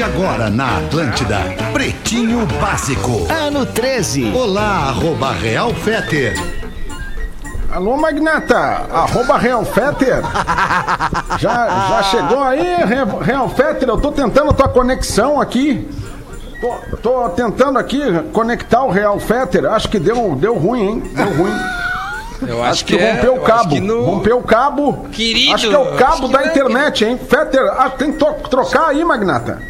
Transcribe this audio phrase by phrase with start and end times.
[0.00, 1.40] de agora na Atlântida.
[1.74, 3.26] Pretinho Básico.
[3.30, 4.32] Ano 13.
[4.34, 6.32] Olá, arroba Real Feter.
[7.70, 8.56] Alô, Magnata,
[8.90, 10.22] arroba Real Fetter.
[11.38, 13.86] Já, já chegou aí, Re- Real Fetter?
[13.90, 15.86] Eu tô tentando a tua conexão aqui.
[16.62, 18.00] Tô, tô tentando aqui
[18.32, 19.66] conectar o Real Fetter.
[19.66, 21.02] Acho que deu, deu ruim, hein?
[21.14, 21.52] Deu ruim.
[22.48, 23.68] Eu Acho que rompeu é, eu o acho cabo.
[23.68, 25.06] que no- Rompeu o cabo.
[25.12, 27.18] Querido, Acho que é o acho cabo que da é internet, hein?
[27.28, 29.68] Fetter, ah, tem que trocar aí, Magnata.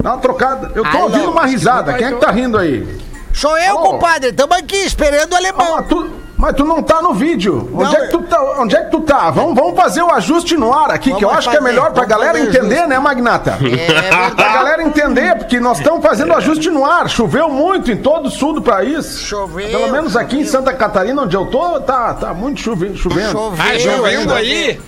[0.00, 0.70] Dá uma trocada.
[0.74, 1.02] Eu tô Alô?
[1.04, 1.92] ouvindo uma risada.
[1.94, 2.86] Quem é que tá rindo aí?
[3.32, 3.78] Sou eu, Ô.
[3.92, 4.30] compadre.
[4.30, 5.76] Estamos aqui esperando o Ah, alemão.
[5.76, 7.68] mas, tu, mas tu não tá no vídeo.
[7.74, 9.30] Onde, Não, é, que tu tá, onde é que tu tá?
[9.30, 11.92] Vamos, vamos fazer o ajuste no ar aqui, que eu acho que é fazer, melhor
[11.92, 12.88] pra galera fazer entender, ajuste.
[12.88, 13.58] né, Magnata?
[13.62, 14.30] É.
[14.34, 17.08] Pra galera entender, porque nós estamos fazendo ajuste no ar.
[17.08, 19.18] Choveu muito em todo o sul do país.
[19.20, 20.52] Choveu, Pelo menos aqui em choveu.
[20.60, 22.96] Santa Catarina, onde eu tô, tá, tá muito chovendo.
[22.96, 24.34] Choveu, Ah, chovendo choveu.
[24.36, 24.80] aí?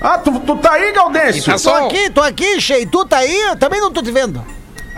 [0.00, 1.40] Ah, tu, tu tá aí, Gaudêncio?
[1.52, 2.88] E tá Tô aqui, tô aqui, cheio.
[2.88, 3.40] Tu tá aí?
[3.50, 4.40] Eu também não tô te vendo.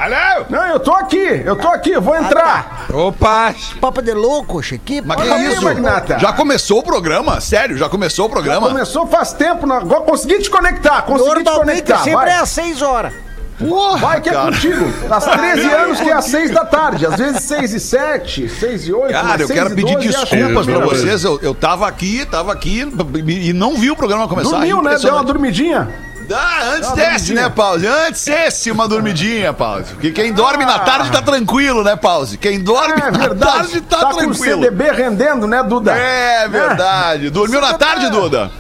[0.00, 0.46] Alô?
[0.48, 2.86] Não, eu tô aqui, eu tô aqui, eu vou entrar.
[2.90, 3.54] Opa!
[3.82, 5.02] Papo de louco, Chequi.
[5.04, 5.62] Mas que Olha aí, isso?
[5.62, 6.18] Magnata.
[6.18, 7.38] Já começou o programa?
[7.38, 7.76] Sério?
[7.76, 8.68] Já começou o programa?
[8.68, 11.98] Começou faz tempo, agora consegui te conectar, consegui te Normalmente conectar.
[11.98, 12.30] sempre vai.
[12.30, 13.12] é às 6 horas.
[13.58, 14.50] Porra, Vai que é cara.
[14.52, 14.86] contigo.
[15.10, 17.04] Às 13 anos que é às 6 da tarde.
[17.04, 19.12] Às vezes 6 e 7, 6 e 8.
[19.12, 21.24] Cara, eu quero pedir desculpas pra vocês.
[21.24, 22.90] Eu, eu tava aqui, tava aqui
[23.28, 24.48] e não vi o programa começar.
[24.52, 24.82] Dormiu, né?
[24.82, 25.26] Deu uma Impressionante.
[25.26, 25.88] dormidinha.
[26.32, 27.42] Ah, antes desse, dormidinha.
[27.42, 27.86] né, Pause?
[27.86, 29.94] Antes desse uma dormidinha, Pause.
[29.94, 32.36] Porque quem dorme na tarde tá tranquilo, né, Pause?
[32.38, 33.52] Quem dorme É na verdade.
[33.52, 34.62] tarde tá, tá com o tranquilo.
[34.62, 35.92] CDB rendendo, né, Duda?
[35.92, 37.30] É verdade.
[37.30, 38.50] Dormiu na tarde, Duda?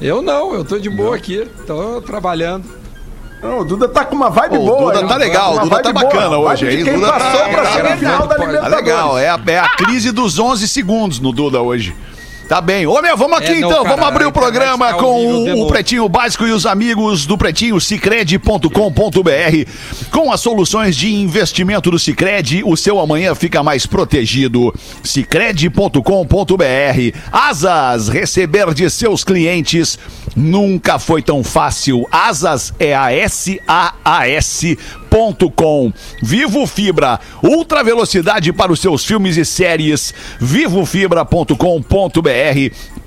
[0.00, 1.48] Eu não, eu tô de boa aqui.
[1.66, 2.64] Tô trabalhando.
[3.42, 4.92] Não, o Duda tá com uma vibe Ô, o boa.
[4.92, 5.06] Duda hein?
[5.08, 6.04] tá legal, o Duda tá boa.
[6.04, 6.84] bacana Vibe hoje, hein?
[6.84, 8.76] Quem O Duda tá- passou pra tá semifinal da Tá Tá Libertadores.
[8.84, 11.94] legal, é a, é a crise dos 11 segundos no Duda hoje.
[12.48, 12.86] Tá bem.
[12.86, 13.84] Ô, meu, vamos aqui É, não, então.
[13.84, 15.68] cara, vamos abrir o programa com o, o.
[15.68, 18.70] Pretinho Básico e os amigos do Pretinho, cicred.com.br.
[20.10, 24.72] Com as soluções de investimento do Cicred, o seu amanhã fica mais protegido.
[25.04, 26.00] cicred.com.br.
[27.30, 29.98] Asas, receber de seus clientes
[30.34, 32.06] nunca foi tão fácil.
[32.10, 34.78] Asas é a S-A-A-S
[35.56, 35.92] com
[36.22, 40.14] Vivo Fibra, ultra velocidade para os seus filmes e séries.
[40.38, 42.37] Vivofibra.com.br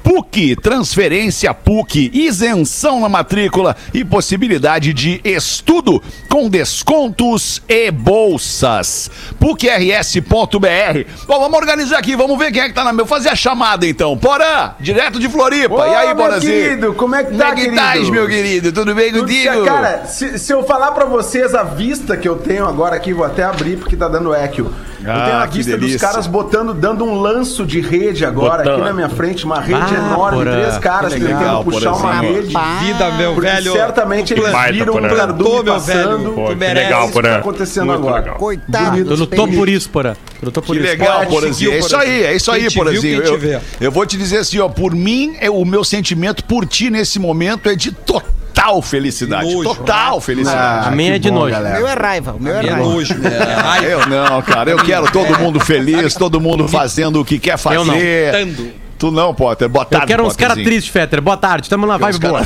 [0.03, 9.09] PUC, transferência PUC, isenção na matrícula e possibilidade de estudo com descontos e bolsas.
[9.40, 10.28] PUCRS.br.
[11.28, 13.06] Bom, vamos organizar aqui, vamos ver quem é que tá na meu.
[13.06, 14.18] Fazer a chamada então.
[14.18, 15.75] Porã, direto de Floripa.
[15.75, 16.52] Ô, e aí, meu Porazinho?
[16.52, 18.72] querido, como é que tá, Como é que estás, meu querido?
[18.72, 19.66] Tudo bem Tudo contigo?
[19.66, 23.25] Cara, se, se eu falar pra vocês a vista que eu tenho agora aqui, vou
[23.25, 24.72] até abrir porque tá dando eco.
[25.03, 26.07] Eu Ah, tenho a que vista dos delícia.
[26.07, 30.07] caras botando, dando um lanço de rede agora aqui na minha frente, uma rede Ah,
[30.12, 30.51] enorme, Porã.
[30.51, 32.53] três caras Que tentando legal, puxar uma rede.
[32.81, 33.72] Vida, meu Porque velho.
[33.73, 35.16] certamente eles Baita, viram o Porã.
[35.16, 36.17] cardume passando.
[36.19, 36.34] velho.
[36.34, 36.84] Pô, que merece.
[36.85, 37.39] legal, Isso que tá Porã.
[37.39, 38.22] acontecendo Muito agora.
[38.22, 38.35] legal.
[38.38, 38.97] Coitado.
[38.97, 40.17] Eu dos lutou por isso, porra.
[40.41, 40.91] Eu lutou por Que isso.
[40.91, 41.72] legal, Poético, Porazinho.
[41.72, 44.94] É isso aí, é isso aí, te Eu, eu vou te dizer assim, ó, por
[44.95, 48.29] mim, é, o meu sentimento por ti nesse momento é de total
[48.80, 49.52] felicidade.
[49.52, 49.64] Nojo.
[49.76, 50.88] Total felicidade.
[50.88, 51.48] A minha é de bom, nojo.
[51.56, 51.78] O galera.
[51.80, 52.88] meu é raiva, o meu é É raiva.
[52.88, 53.16] nojo.
[53.26, 53.86] É raiva.
[53.90, 54.70] Eu não, cara.
[54.70, 57.94] Eu quero todo mundo feliz, todo mundo fazendo o que quer Eu não.
[57.96, 58.31] fazer.
[58.34, 58.81] Tando.
[59.01, 59.67] Tu não, Potter.
[59.67, 61.19] Boa tarde, Eu quero uns caras tristes, Fetter.
[61.19, 62.39] Boa tarde, tamo na vibe boa.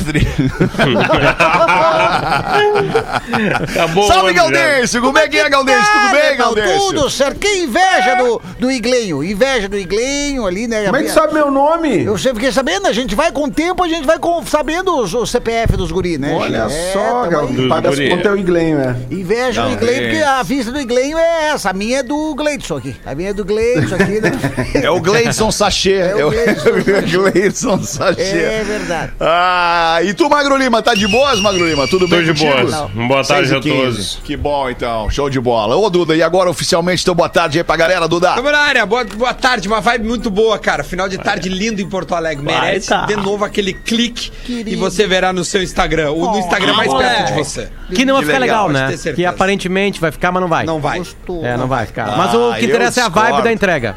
[3.62, 4.06] Acabou.
[4.08, 5.02] Salve, Galdêncio!
[5.02, 5.84] Como é que é, Galdêncio?
[5.84, 6.36] Tudo bem, Alemão?
[6.54, 6.78] Galdêncio?
[6.78, 7.38] Tudo certo.
[7.38, 9.22] Que inveja do, do Iglenho.
[9.22, 10.84] Inveja do Iglenho ali, né?
[10.86, 12.04] Como é que sabe meu nome?
[12.04, 14.96] Eu sempre fiquei sabendo, a gente vai com o tempo, a gente vai com, sabendo
[14.98, 16.34] os- o CPF dos guri, né?
[16.34, 17.28] Olha É, só.
[17.68, 18.96] Paga as contas é o Iglenho, né?
[19.10, 20.08] Inveja do Iglenho, é.
[20.08, 21.68] porque a vista do Iglenho é essa.
[21.68, 22.96] A minha é do Gleidson aqui.
[23.04, 24.20] A minha é do Gleidson aqui.
[24.22, 24.32] né?
[24.86, 25.94] É o Gleidson Sachê.
[25.94, 28.22] É o É o Gleidson Sachê.
[28.22, 29.12] É verdade.
[29.20, 31.86] Ah, e tu, Magro Lima, tá de boas, Magro Lima?
[31.88, 32.50] Tudo Tô bem de contigo?
[32.70, 32.90] boas.
[33.06, 33.76] Boa tarde a 6 15.
[33.76, 34.20] todos.
[34.24, 35.10] Que bom, então.
[35.10, 35.76] Show de bola.
[35.76, 38.34] Ô, Duda, e agora oficialmente teu boa tarde aí pra galera, Duda.
[38.34, 40.82] Tamo na área, boa, boa tarde, uma vibe muito boa, cara.
[40.84, 42.44] Final de tarde lindo em Porto Alegre.
[42.44, 43.06] Merece Baita.
[43.06, 44.70] de novo aquele clique Querido.
[44.70, 46.10] e você verá no seu Instagram.
[46.12, 47.68] O no Instagram mais perto de você.
[47.94, 48.96] Que não vai Que ficar legal, legal, né?
[48.96, 49.14] certeza.
[49.16, 50.64] Que aparentemente vai ficar, mas não vai.
[50.66, 51.02] Não vai.
[51.42, 52.08] É, não vai ficar.
[52.08, 53.96] Ah, Mas o que eu interessa é a vibe da entrega.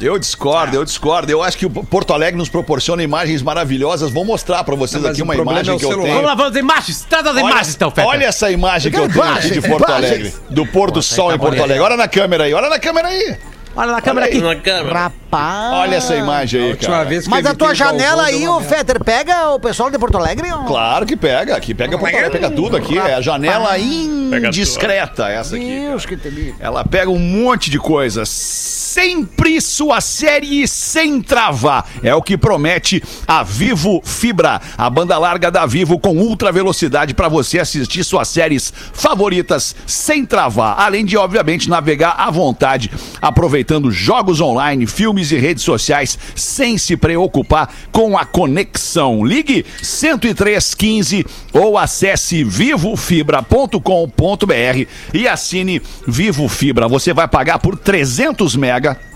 [0.00, 1.30] Eu discordo, eu discordo.
[1.30, 4.10] Eu acho que o Porto Alegre nos proporciona imagens maravilhosas.
[4.10, 5.88] Vou mostrar pra vocês Não, mas aqui o uma problema imagem é o que eu
[5.90, 6.04] celular.
[6.04, 6.14] tenho.
[6.16, 7.06] Vamos lá, vamos às imagens.
[7.08, 8.06] Traz as Olha, imagens, então, Fetter.
[8.06, 10.34] olha essa imagem que eu tenho aqui de Porto Alegre.
[10.50, 11.80] Do pôr do sol em Porto Alegre.
[11.82, 13.36] Olha na câmera aí, olha na câmera aí.
[13.76, 14.44] Olha na câmera Olha aqui.
[14.44, 14.54] aí.
[14.54, 15.12] Na câmera.
[15.30, 15.74] Rapaz.
[15.74, 17.04] Olha essa imagem aí, cara.
[17.04, 18.76] vez que Mas a tua o janela aí, ô merda.
[18.76, 20.50] Fetter, pega o pessoal de Porto Alegre?
[20.50, 20.64] ó?
[20.64, 22.96] Claro que pega, aqui pega, Porto Alegre, pega tudo aqui.
[22.96, 25.80] É a janela indiscreta, essa aqui.
[25.80, 26.54] Deus que te livre.
[26.58, 28.28] Ela pega um monte de coisas.
[28.28, 31.86] Sempre sua série sem travar.
[32.02, 37.12] É o que promete a Vivo Fibra, a banda larga da Vivo com ultra velocidade
[37.12, 40.80] para você assistir suas séries favoritas sem travar.
[40.80, 42.90] Além de, obviamente, navegar à vontade,
[43.20, 49.22] aproveitando jogos online, filmes e redes sociais sem se preocupar com a conexão.
[49.24, 56.88] Ligue 10315 ou acesse vivofibra.com.br e assine Vivo Fibra.
[56.88, 59.07] Você vai pagar por 300 mega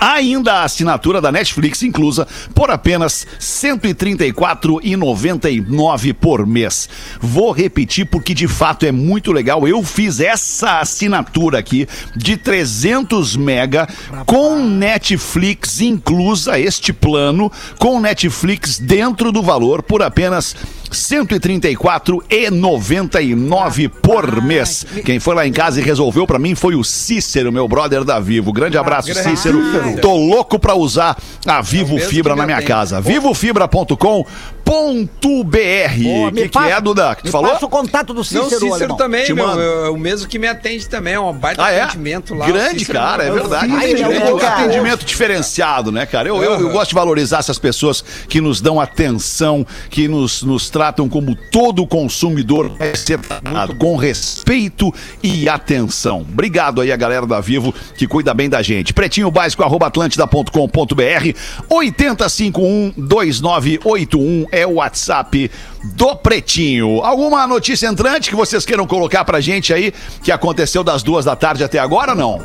[0.00, 6.88] Ainda a assinatura da Netflix inclusa por apenas R$ 134,99 por mês.
[7.20, 9.68] Vou repetir porque de fato é muito legal.
[9.68, 11.86] Eu fiz essa assinatura aqui
[12.16, 13.86] de 300 mega
[14.24, 20.58] com Netflix inclusa este plano com Netflix dentro do valor por apenas R$
[20.90, 24.84] 134,99 por mês.
[25.04, 28.20] Quem foi lá em casa e resolveu pra mim foi o Cícero, meu brother da
[28.20, 28.52] Vivo.
[28.52, 29.58] Grande abraço, grande Cícero.
[30.00, 31.16] Tô louco pra usar
[31.46, 33.00] a Vivo mesmo Fibra na minha casa.
[33.00, 34.28] vivofibra.com.br.
[34.70, 37.16] Boa, O que, que é, Duda?
[37.16, 37.50] Que tu falou?
[37.50, 38.96] Passa o contato do Não, Cícero, Cícero alemão.
[38.96, 39.44] também, Te meu.
[39.44, 39.60] mando.
[39.60, 41.14] É o mesmo que me atende também.
[41.14, 41.80] É um baita Ah, é?
[41.82, 42.46] atendimento lá.
[42.46, 43.72] Grande, Cícero cara, é é verdade.
[43.72, 44.64] Cícero, Atendimento, cara.
[44.64, 46.28] atendimento diferenciado, né, cara?
[46.28, 50.70] Eu, eu, eu gosto de valorizar essas pessoas que nos dão atenção, que nos, nos
[50.70, 56.20] tratam como todo consumidor deve ser tratado, com respeito e atenção.
[56.20, 58.94] Obrigado aí a galera da Vivo que cuida bem da gente.
[58.94, 61.34] Pretinho básico, arroba atlântida.com.br
[61.68, 65.50] 80512981 é o WhatsApp
[65.96, 67.00] do Pretinho.
[67.00, 69.92] Alguma notícia entrante que vocês queiram colocar pra gente aí
[70.22, 72.44] que aconteceu das duas da tarde até agora, não?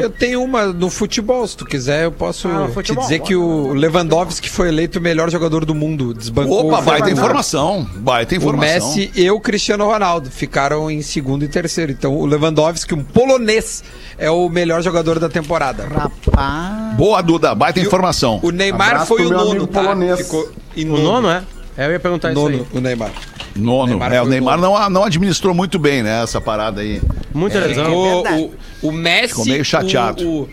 [0.00, 3.20] Eu tenho uma no futebol, se tu quiser, eu posso Ah, no te futebol, dizer
[3.20, 6.12] que o Lewandowski foi eleito o melhor jogador do mundo.
[6.12, 7.86] Desbancou Opa, o baita informação.
[7.96, 8.88] Baita O informação.
[8.96, 11.92] Messi e o Cristiano Ronaldo ficaram em segundo e terceiro.
[11.92, 13.84] Então o Lewandowski, um polonês,
[14.18, 15.86] é o melhor jogador da temporada.
[15.86, 16.96] Rapaz.
[16.96, 18.40] Boa, Duda, baita informação.
[18.42, 19.80] O Neymar Abraço foi o nono, tá?
[19.80, 20.18] polonês.
[20.18, 21.42] Ficou em O nono, é?
[21.76, 22.78] É, Eu ia perguntar isso Nono, aí.
[22.78, 23.12] o Neymar.
[23.56, 23.86] Nono.
[23.88, 27.00] Neymar é, o Neymar não, não administrou muito bem, né, essa parada aí.
[27.34, 27.84] Muita lesão.
[27.86, 28.50] Ficou verdade.
[28.82, 30.22] o, o Messi, Ficou meio chateado.
[30.28, 30.48] O, o,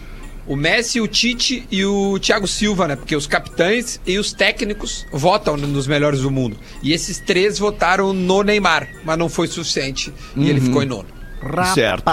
[0.47, 2.95] o Messi, o Tite e o Thiago Silva, né?
[2.95, 6.57] Porque os capitães e os técnicos votam nos melhores do mundo.
[6.81, 10.13] E esses três votaram no Neymar, mas não foi suficiente.
[10.35, 10.45] E Uhum.
[10.47, 11.05] ele ficou em nono.
[11.73, 12.03] Certo.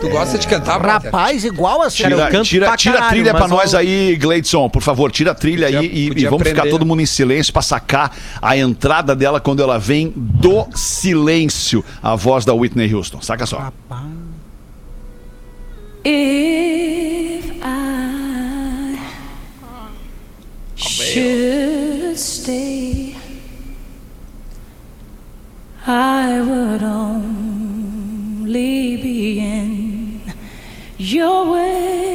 [0.00, 1.06] Tu gosta de cantar, Walter?
[1.08, 2.04] Rapaz, igual assim.
[2.04, 4.68] Cara, eu Tira, canto tira, pra tira a caralho, trilha pra nós eu- aí, Gleidson,
[4.70, 5.10] por favor.
[5.10, 7.62] Tira a trilha aí Podia- e, e podia vamos ficar todo mundo em silêncio pra
[7.62, 11.84] sacar a entrada dela quando ela vem do silêncio.
[12.00, 13.20] A voz da Whitney Houston.
[13.20, 13.72] Saca só.
[16.04, 18.98] If I
[20.76, 23.16] should stay,
[25.86, 27.56] I would only
[29.02, 29.77] be in
[30.98, 32.08] your way.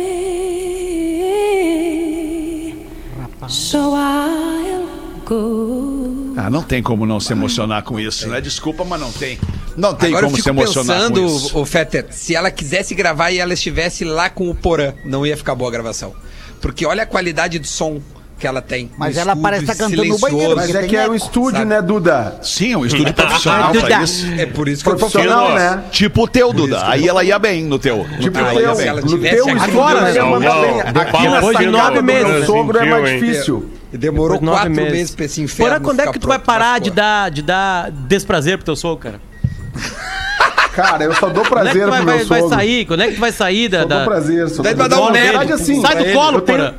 [3.19, 3.53] Rapaz.
[3.53, 4.87] So I'll
[5.25, 6.33] go.
[6.35, 8.41] Ah, não tem como não se emocionar com isso, né?
[8.41, 9.37] Desculpa, mas não tem.
[9.77, 11.59] Não tem Agora como se emocionar pensando, com isso.
[11.59, 15.37] O Fetter, se ela quisesse gravar e ela estivesse lá com o Porã, não ia
[15.37, 16.13] ficar boa a gravação.
[16.61, 18.01] Porque olha a qualidade do som
[18.43, 18.91] que ela tem.
[18.97, 21.65] Mas Um ela parece tá cantando no banheiro, Mas é que é o estúdio, sabe?
[21.65, 22.39] né, Duda?
[22.41, 24.25] Sim, um estúdio profissional pra isso.
[24.37, 25.59] É por isso que eu Profissional, falando.
[25.77, 25.83] né?
[25.91, 26.85] Tipo o teu, Duda.
[26.85, 28.05] Aí ela ia bem no teu.
[28.19, 30.55] Tipo, Ah, o teu, se ela no tivesse teu aqui estúdio agora, ela ia mandar
[30.55, 30.71] Não, bem.
[30.73, 30.79] não.
[30.79, 32.27] Aqui Depois na sacada nove do meses.
[32.27, 33.69] meu sogro é mais difícil.
[33.93, 35.15] E demorou quatro nove meses.
[35.15, 35.69] pra esse inferno.
[35.71, 38.97] Porra, quando é que tu vai parar de dar, de dar desprazer pro teu sogro,
[39.03, 39.21] cara?
[40.73, 42.55] Cara, eu só dou Quando é que prazer tu vai, pro vai, meu vai sogro.
[42.57, 42.85] sair?
[42.85, 43.81] Quando é que tu vai sair da...
[43.81, 43.95] Só da...
[43.97, 44.49] dou prazer.
[44.49, 45.53] Só vai dar um prazer.
[45.53, 46.75] Assim, Sai do colo, eu porra.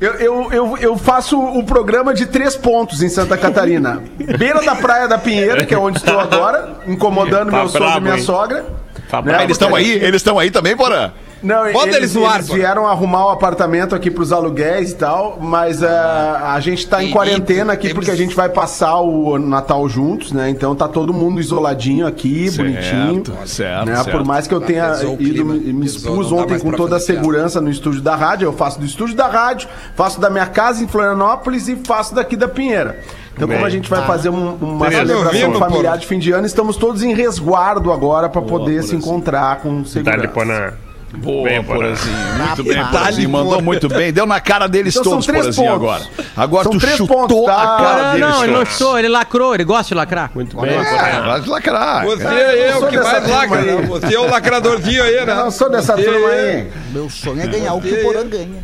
[0.00, 4.02] Eu, eu, eu, eu faço o programa de três pontos em Santa Catarina.
[4.38, 8.00] Beira da Praia da Pinheira, que é onde estou agora, incomodando Tá meu sogro e
[8.00, 8.22] minha hein?
[8.22, 8.64] sogra.
[9.10, 9.42] Tá Né?
[9.44, 9.90] Eles estão aí?
[9.90, 11.10] Eles estão aí também, Porã?
[11.42, 12.54] Não, Bota eles no ar, pô.
[12.54, 17.08] vieram arrumar o apartamento aqui pros aluguéis e tal, mas ah, a gente tá em
[17.08, 20.50] E- quarentena e aqui temos- porque a gente vai passar o Natal juntos, né?
[20.50, 23.22] Então tá todo mundo isoladinho aqui, bonitinho.
[23.46, 23.96] certo, né?
[23.96, 24.10] certo.
[24.10, 25.54] Por mais que eu tenha Pesou o ido, clima.
[25.54, 28.84] me expus dá ontem com toda a segurança no estúdio da rádio, eu faço do
[28.84, 32.98] estúdio da rádio, faço da minha casa em Florianópolis e faço daqui da Pinheira.
[33.32, 33.66] Então, como Bem.
[33.66, 35.06] a gente vai fazer um- uma Beleza.
[35.06, 35.98] celebração Ouvindo, familiar pô.
[36.00, 40.28] de fim de ano, estamos todos em resguardo agora para poder se encontrar com segurança.
[40.28, 40.72] pôr na.
[41.12, 41.62] Boa, Bem.
[41.64, 42.16] Porazinho.
[42.38, 42.86] Muito bem.
[42.86, 43.28] Porazinho.
[43.30, 44.12] Mandou muito bem.
[44.12, 45.82] Deu na cara deles Então todos, três Porazinho, pontos.
[45.84, 46.04] agora.
[46.36, 47.62] Agora São tu três chutou pontos, tá?
[47.62, 50.30] a cara Não, deles não, ele não chutou, ele lacrou, ele gosta de lacrar.
[50.34, 50.78] Muito Bem, bem.
[50.84, 51.20] Porã.
[51.22, 52.04] Vai lacrar.
[52.04, 52.34] Você cara.
[52.40, 53.66] é eu que mais lacra, aí.
[53.66, 53.82] né?
[53.88, 55.32] Você é o lacradorzinho aí, né?
[55.32, 56.70] Eu não sou dessa Você- turma aí.
[56.92, 58.62] Meu sonho é ganhar o que o Porã ganha.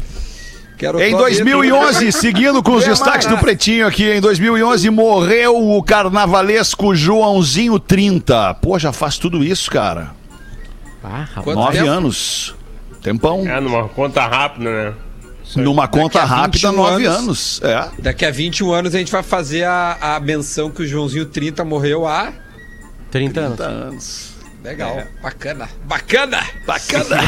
[0.79, 3.39] Quero Em só 2011, seguindo com os Vem destaques mais.
[3.39, 8.55] do Pretinho aqui, em 2011 morreu o carnavalesco Joãozinho 30.
[8.61, 10.11] Pô, já faz tudo isso, cara.
[11.07, 11.29] Ah.
[11.43, 11.89] Quanto Nove tempo?
[11.91, 12.55] anos.
[13.01, 13.47] Tempão.
[13.49, 14.95] É, numa conta rápida, né?
[15.55, 17.63] Numa conta rápida, 21 nove anos.
[17.63, 17.63] anos.
[17.63, 18.03] É.
[18.03, 21.65] Daqui a 21 anos a gente vai fazer a, a menção que o Joãozinho 30
[21.65, 22.33] morreu há.
[23.13, 23.61] 30 anos.
[23.61, 24.26] anos.
[24.67, 25.69] Legal, bacana.
[25.85, 26.43] Bacana!
[26.67, 27.23] Bacana.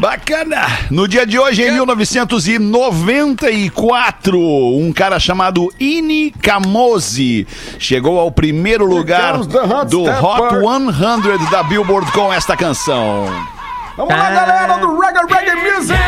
[0.00, 0.66] Bacana.
[0.90, 7.46] No dia de hoje, em 1994, um cara chamado Ini Kamoze
[7.78, 10.04] chegou ao primeiro lugar do.
[10.04, 13.26] Hot 100 da Billboard com esta canção.
[13.98, 15.98] Vamos lá, galera do Reggae Reggae Music!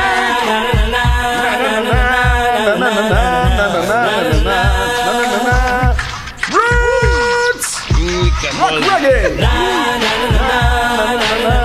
[8.81, 9.37] Reggae!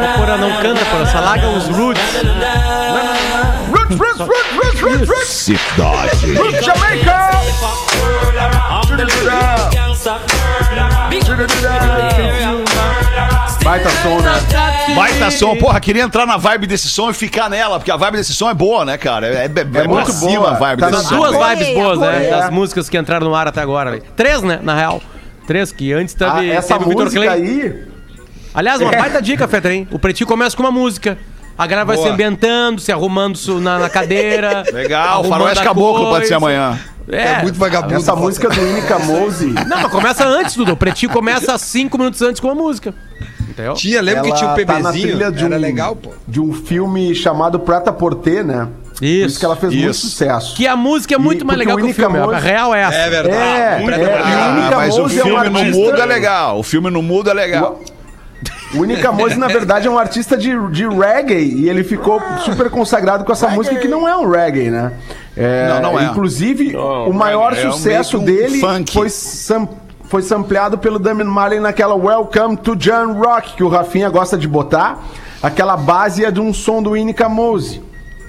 [0.04, 2.02] O Porã não canta, Porã, só larga os roots.
[3.72, 5.28] Roots, roots, roots, roots, roots, roots!
[5.28, 6.34] Cidade.
[6.36, 7.32] Roots Jamaica!
[13.64, 14.96] Baita som, né?
[14.96, 15.56] Baita som.
[15.56, 18.50] Porra, queria entrar na vibe desse som e ficar nela, porque a vibe desse som
[18.50, 19.28] é boa, né, cara?
[19.28, 20.52] É, é, é, muito pra cima boa.
[20.52, 21.16] a vibe Tá desse som.
[21.18, 22.08] Duas Adorei, vibes boas, né?
[22.08, 22.30] adorei.
[22.30, 23.92] Das músicas que entraram no ar até agora.
[23.92, 24.04] velho.
[24.16, 24.60] Três, né?
[24.62, 25.02] Na real.
[25.48, 27.42] Três, que antes Ah, teve, essa teve o Vitor música Clay.
[27.42, 27.84] aí...
[28.54, 29.88] Aliás, uma baita dica, Fetter, hein?
[29.92, 31.18] O Pretinho começa com uma música.
[31.58, 32.08] A galera vai Boa.
[32.08, 34.64] se ambientando, se arrumando na, na cadeira.
[34.74, 36.78] Legal, arrumando faroeste caboclo pode ser amanhã.
[37.10, 37.96] É, É muito vagabundo.
[37.96, 39.48] Essa música do Winnie Camose...
[39.68, 40.74] Não, mas começa antes, Dudu.
[40.74, 42.94] O Pretinho começa cinco minutos antes com a música.
[43.50, 43.74] Entendeu?
[43.74, 45.08] Tinha, lembra que Ela tinha um tá na bebezinho?
[45.18, 46.12] trilha de Era um- legal, pô.
[46.28, 48.68] de um filme chamado Prata Porter, né?
[49.02, 49.26] Por Isso.
[49.28, 50.08] isso que ela fez muito Isso.
[50.08, 50.56] sucesso.
[50.56, 52.20] Que a música é muito E- mais legal o que o filme.
[52.20, 52.96] Camose- A real é essa.
[52.98, 53.36] É verdade.
[53.36, 54.14] É, Muito é, legal.
[54.14, 56.60] o Winnie Ah, mas o Camose é um filme no artista- mudo é legal.
[56.60, 57.80] O filme no mudo é legal.
[58.76, 62.70] O Winnie Camose, na verdade, é um artista de, de reggae e ele ficou super
[62.70, 64.94] consagrado com essa música que não é um reggae, né?
[65.36, 66.04] É, Não, não é.
[66.06, 68.94] Inclusive, Não, o maior é sucesso um dele funk.
[68.94, 69.68] foi, sam,
[70.04, 74.48] foi sampleado pelo Damien Marley naquela Welcome to John Rock, que o Rafinha gosta de
[74.48, 75.04] botar.
[75.42, 77.82] Aquela base é de um som do Winnie Camose.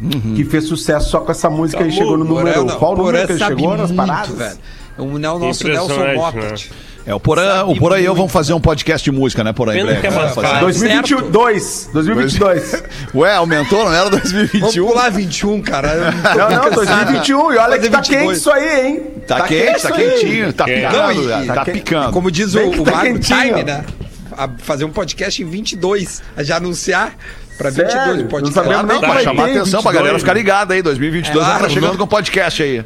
[0.02, 0.34] Uhum.
[0.34, 2.64] Que fez sucesso só com essa música e chegou no número.
[2.64, 4.36] Porã, Qual o número que ele chegou nas muito, paradas?
[4.36, 4.58] velho.
[4.98, 6.70] Um, né, o nosso Nelson Impressionante, Moffat.
[7.04, 9.74] É, o Porã, o Porã e eu vamos fazer um podcast de música, né, Porã?
[9.76, 10.00] em breve.
[10.02, 10.60] que é Vamos fácil.
[10.60, 11.90] 2022.
[11.92, 12.82] 2022.
[13.14, 14.86] Ué, aumentou, não era Vamos 2021?
[14.86, 16.10] pular 21, cara.
[16.12, 16.74] Não, não, cansado.
[16.74, 17.52] 2021.
[17.52, 18.08] E olha que tá 22.
[18.26, 19.00] quente isso aí, hein?
[19.26, 20.10] Tá, quente, tá isso aí.
[20.10, 20.86] quentinho, tá Quente.
[20.86, 22.12] picando, Não, e- tá tá picando.
[22.12, 23.00] Como diz o, que o tá.
[23.02, 23.84] Time, né?
[24.36, 26.22] A fazer um podcast em 22.
[26.36, 27.14] A já anunciar
[27.62, 27.90] pra Sério?
[27.90, 28.54] 22 Não podcast.
[28.54, 29.94] sabemos Claro, nem não, pra vai chamar ter atenção, pra 22.
[29.94, 30.82] galera ficar ligada aí.
[30.82, 31.98] 2022 É, ela tá claro, chegando não.
[31.98, 32.84] com podcast aí.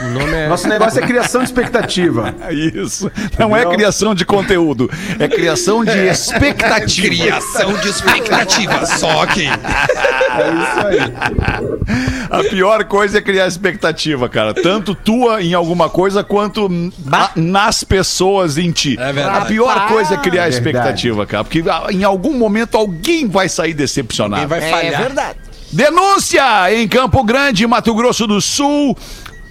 [0.00, 0.48] O nome é.
[0.48, 2.34] Nosso negócio é criação de expectativa.
[2.40, 3.10] É Isso.
[3.38, 7.08] Não é criação de conteúdo, é criação de expectativa.
[7.08, 8.86] Criação de expectativa.
[8.86, 9.46] Só que.
[9.46, 12.18] É isso aí.
[12.30, 14.54] A pior coisa é criar expectativa, cara.
[14.54, 16.68] Tanto tua em alguma coisa quanto
[17.04, 18.96] na- nas pessoas em ti.
[19.00, 19.38] É verdade.
[19.38, 20.54] A pior coisa é criar Verdade.
[20.56, 21.44] expectativa, cara.
[21.44, 24.40] Porque ah, em algum momento alguém vai sair decepcionado.
[24.42, 25.02] Quem vai É falhar?
[25.02, 25.38] verdade.
[25.70, 28.96] Denúncia em Campo Grande, Mato Grosso do Sul.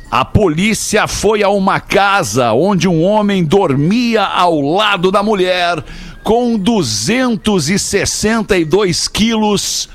[0.09, 5.83] A polícia foi a uma casa onde um homem dormia ao lado da mulher
[6.23, 9.89] com 262 quilos.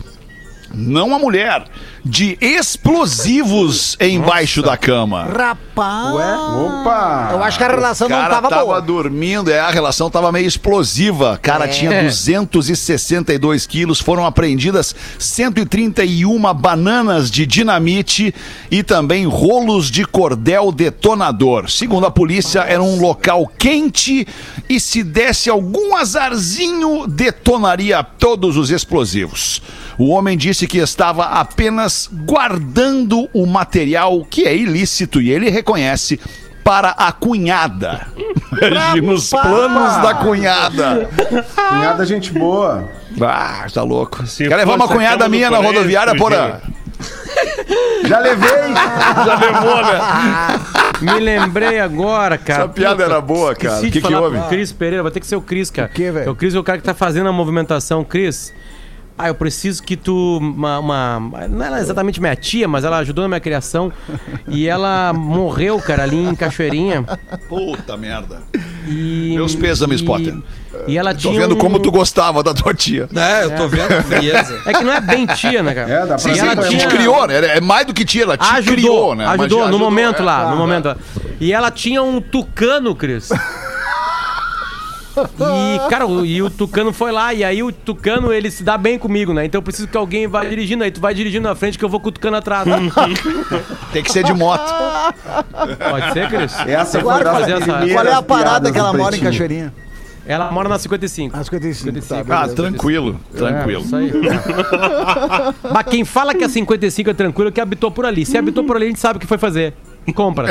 [0.74, 1.64] Não a mulher,
[2.04, 5.24] de explosivos embaixo da cama.
[5.24, 6.14] Rapaz.
[6.14, 7.30] Opa!
[7.32, 8.80] Eu acho que a relação O não cara tava, tava boa.
[8.80, 11.38] dormindo, é, a relação tava meio explosiva.
[11.42, 18.34] Cara, tinha 262 quilos, foram apreendidas 131 bananas de dinamite
[18.70, 21.70] e também rolos de cordel detonador.
[21.70, 24.26] Segundo a polícia, era um local quente
[24.68, 29.60] e se desse algum azarzinho, detonaria todos os explosivos.
[29.98, 36.18] O homem disse que estava apenas guardando o material que é ilícito e ele reconhece
[36.64, 38.06] para a cunhada.
[39.02, 41.08] Nos planos da cunhada.
[41.68, 42.88] Cunhada, gente boa.
[43.20, 44.26] Ah, tá louco.
[44.26, 46.14] Se Quer levar uma cunhada minha na rodoviária.
[46.16, 46.60] Porã?
[48.06, 48.48] Já levei.
[49.26, 50.00] Já levou, né?
[51.00, 52.64] Me lembrei agora, cara.
[52.64, 53.80] Essa piada era boa, cara.
[53.80, 54.38] O que que houve?
[54.48, 55.88] Cris Pereira, vai ter que ser o Cris, cara.
[55.88, 56.30] quê, velho?
[56.30, 58.04] O Cris é o cara que tá fazendo a movimentação.
[58.04, 58.52] Cris,
[59.16, 60.38] ah, eu preciso que tu.
[60.38, 63.92] Uma, uma- não era exatamente minha tia, mas ela ajudou na minha criação.
[64.48, 67.04] E ela morreu, cara, ali em Cachoeirinha.
[67.48, 68.42] Puta merda.
[68.88, 70.34] E, Meus pêsames, e- Potter.
[70.88, 71.40] E ela Tô tinha.
[71.40, 73.08] vendo um- como tu gostava da tua tia.
[73.14, 74.60] É, eu tô vendo a frieza.
[74.66, 75.90] É que não é bem tia, né, cara?
[75.92, 76.88] É, dá pra ver ela que é Te tinha...
[76.88, 77.56] criou, né?
[77.56, 79.26] É mais do que tia, ela te ajudou, criou, né?
[79.26, 80.24] Ajudou, no momento é.
[80.24, 80.96] lá, no momento lá.
[81.38, 83.28] E ela tinha um tucano, Cris.
[85.16, 88.78] E, cara, o, e o Tucano foi lá, e aí o Tucano, ele se dá
[88.78, 89.44] bem comigo, né?
[89.44, 91.88] Então eu preciso que alguém vá dirigindo, aí tu vai dirigindo na frente que eu
[91.88, 92.66] vou com o Tucano atrás.
[93.92, 94.72] Tem que ser de moto.
[95.90, 96.54] Pode ser, Cris?
[96.66, 99.20] Essa foi Claro, fazer essa- Qual é a parada que ela mora em.
[99.20, 99.72] Cachoeirinha?
[100.24, 101.36] Ela mora na 55.
[101.36, 102.00] Ah, 55.
[102.06, 102.54] Tá, Ah, beleza.
[102.54, 103.80] tranquilo, tranquilo.
[103.82, 104.12] É, isso aí.
[105.72, 108.24] Mas quem fala que a 55 é tranquilo é que habitou por ali.
[108.24, 109.74] Se habitou por ali, a gente sabe o que foi fazer.
[110.14, 110.48] Compra.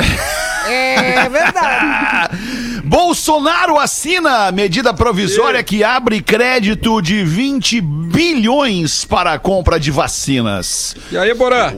[0.67, 2.37] É verdade.
[2.83, 10.95] Bolsonaro assina medida provisória que abre crédito de 20 bilhões para a compra de vacinas.
[11.11, 11.73] E aí, Borã?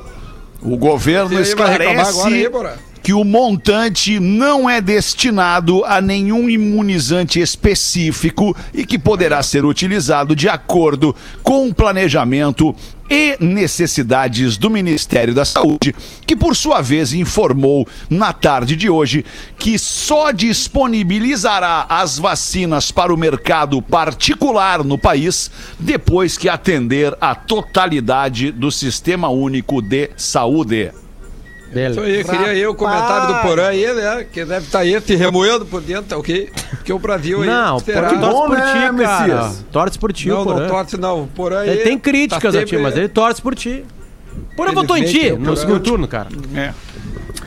[0.62, 2.93] O governo E aí, vai reclamar agora aí, esclarece Borã?
[3.04, 10.34] Que o montante não é destinado a nenhum imunizante específico e que poderá ser utilizado
[10.34, 11.13] de acordo
[11.44, 12.74] com o planejamento
[13.10, 15.94] e necessidades do Ministério da Saúde,
[16.26, 19.26] que por sua vez informou na tarde de hoje
[19.60, 27.36] que só disponibilizará as vacinas para o mercado particular no país depois que atender a
[27.36, 30.92] totalidade do Sistema Único de Saúde.
[31.74, 32.02] Isso Beleza.
[32.02, 34.26] aí, queria aí o comentário do Porã aí, né?
[34.32, 36.50] Que deve estar aí te remoendo por dentro, tá ok?
[36.70, 37.48] Porque o Brasil aí.
[37.48, 38.10] Não, será.
[38.10, 38.94] Porã torce Bom, por né, ti, cara.
[38.94, 39.66] Messias?
[39.72, 40.60] Torce por ti, Não, Porã.
[40.62, 41.28] não torce não.
[41.28, 41.70] Porã aí.
[41.70, 43.84] Ele tem críticas tá a ti, sempre- mas ele torce por ti.
[44.56, 46.30] Porã votou em ti no segundo turno, cara.
[46.56, 46.74] É.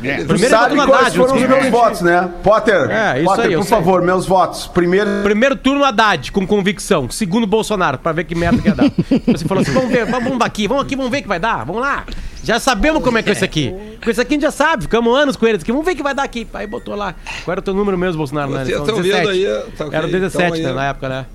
[0.03, 0.17] É.
[0.19, 1.71] Tu Primeiro sabe votou no quais Haddad, foram os meus turno.
[1.71, 2.31] votos, né?
[2.43, 3.71] Potter, É, isso Potter, aí, por sei.
[3.71, 4.67] favor, meus votos.
[4.67, 7.09] Primeiro, Primeiro turno, Haddad, com convicção.
[7.11, 8.91] Segundo, Bolsonaro, pra ver que merda que ia dar.
[9.27, 11.65] Você falou assim: vamos ver, vamos, aqui, vamos aqui, vamos ver o que vai dar,
[11.65, 12.05] vamos lá.
[12.45, 13.75] Já sabemos como é que é isso aqui.
[14.05, 15.97] Com isso aqui a gente já sabe, ficamos anos com eles aqui, vamos ver o
[15.97, 16.47] que vai dar aqui.
[16.55, 17.15] Aí botou lá.
[17.45, 18.51] Qual era o teu número mesmo, Bolsonaro?
[18.53, 19.29] na Vocês estão vendo 17.
[19.31, 19.99] aí, tá ok.
[19.99, 21.27] Era o 17, Então aí- né, na época, né?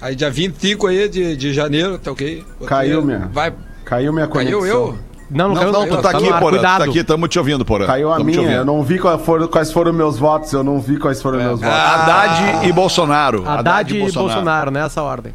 [0.00, 2.44] Aí dia 25 aí de, de janeiro, tá ok?
[2.66, 3.30] Caiu, minha.
[3.32, 3.52] Vai.
[3.84, 4.60] caiu minha conexão.
[4.60, 4.98] Caiu eu?
[5.30, 6.56] Não, não, Não, caiu, não, tu tá aqui, ar, Porã.
[6.56, 6.84] Tu Cuidado.
[6.84, 7.86] tá aqui, tamo te ouvindo, Porã.
[7.86, 10.98] Caiu a Tamo minha, eu não vi foram- quais foram meus votos, eu não vi
[10.98, 11.74] quais foram meus votos.
[11.78, 13.42] Haddad e Bolsonaro.
[13.48, 14.70] Haddad e Bolsonaro.
[14.70, 15.34] nessa ordem.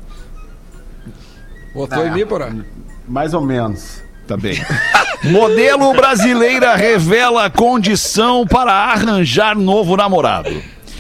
[1.74, 2.50] Votou em mim, Porã?
[3.08, 4.02] Mais ou menos.
[4.28, 4.54] Tá bem.
[5.26, 10.50] Modelo brasileira revela condição para arranjar novo namorado.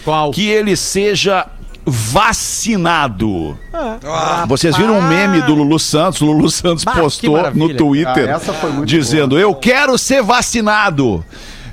[0.03, 0.31] Qual?
[0.31, 1.45] Que ele seja
[1.85, 3.57] vacinado.
[3.73, 6.21] Ah, Vocês viram um meme do Lulu Santos?
[6.21, 11.23] O Lulu Santos Bah, postou no Twitter Ah, dizendo: Eu quero ser vacinado.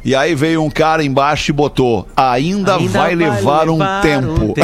[0.07, 4.55] E aí veio um cara embaixo e botou: Ainda, vai, levar, um tempo.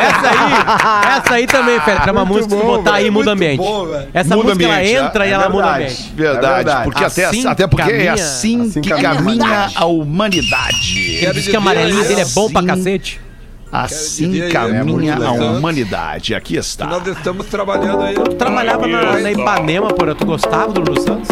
[0.00, 3.34] essa aí, essa aí também, Félix, é uma música que bom, botar aí velho, muda
[3.34, 3.58] muito ambiente.
[3.58, 5.84] bom, essa Muda música ambiente, ela entra é e ela muda verdade.
[5.84, 6.12] ambiente.
[6.14, 6.84] Verdade, É verdade.
[6.84, 9.74] porque até, Assim até porque é caminha- assim, assim que caminha a caminha humanidade.
[9.76, 11.16] a humanidade.
[11.20, 13.20] Quero Diz que a amarelinha aí, dele é bom pra assim, cacete.
[13.70, 15.36] Assim caminha é a legal.
[15.56, 16.34] humanidade.
[16.34, 16.86] Aqui está.
[16.86, 18.14] Nós estamos trabalhando aí.
[18.38, 20.14] Trabalhava na, na Ipanema, porra.
[20.14, 21.28] Tu gostava do Lulu Santos?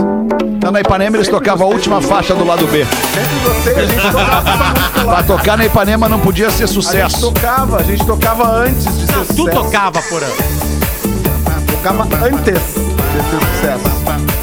[0.57, 2.85] Então, na Ipanema eles tocavam a última faixa do lado B.
[2.85, 4.75] Sempre gostei, a gente tocava.
[5.05, 7.33] Pra tocar na Ipanema não podia ser A gente sucesso.
[7.33, 9.51] tocava, a gente tocava antes de ser Tu sucesso.
[9.51, 10.27] tocava, porra.
[11.70, 12.61] Tocava antes de ser
[13.31, 13.85] sucesso.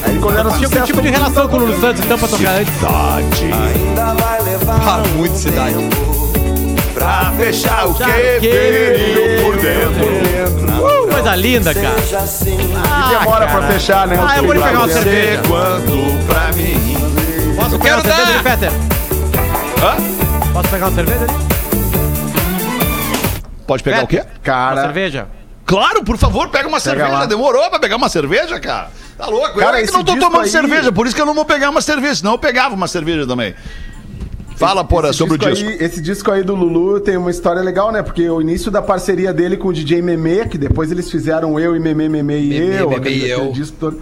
[0.06, 0.86] Aí quando era sucesso...
[0.86, 2.74] tipo de relação com o Lulu Santos, então, pra tocar antes?
[2.86, 3.20] Ah,
[5.16, 5.76] muito cidade.
[7.04, 10.06] Pra fechar o que por dentro.
[10.82, 11.96] Uh, coisa linda, cara.
[12.00, 14.18] E demora pra fechar, né?
[14.26, 15.42] Ah, eu vou lhe pegar uma cerveja.
[15.46, 16.96] Quanto pra mim.
[17.58, 18.72] Posso Eu pegar uma cerveja ali, Peter?
[19.84, 19.98] Hã?
[20.54, 21.34] Posso pegar uma cerveja ali?
[23.68, 24.20] Pode pegar o quê?
[24.20, 25.28] Uma Cara, cerveja?
[25.66, 27.10] Claro, por favor, pega uma cerveja.
[27.10, 27.26] lá.
[27.26, 28.88] Demorou pra pegar uma cerveja, cara?
[29.18, 29.60] Tá louco?
[29.60, 31.44] Cara, eu é que não tô tomando aí- cerveja, por isso que eu não vou
[31.44, 33.54] pegar uma cerveja, senão eu pegava uma cerveja também.
[34.56, 35.68] Fala, Porã, sobre o disco.
[35.68, 38.02] Aí, esse disco aí do Lulu tem uma história legal, né?
[38.02, 41.76] Porque o início da parceria dele com o DJ Meme, que depois eles fizeram Eu
[41.76, 43.52] e Meme, Meme e Meme, Eu, Meme e Eu.
[43.52, 44.00] disco todo.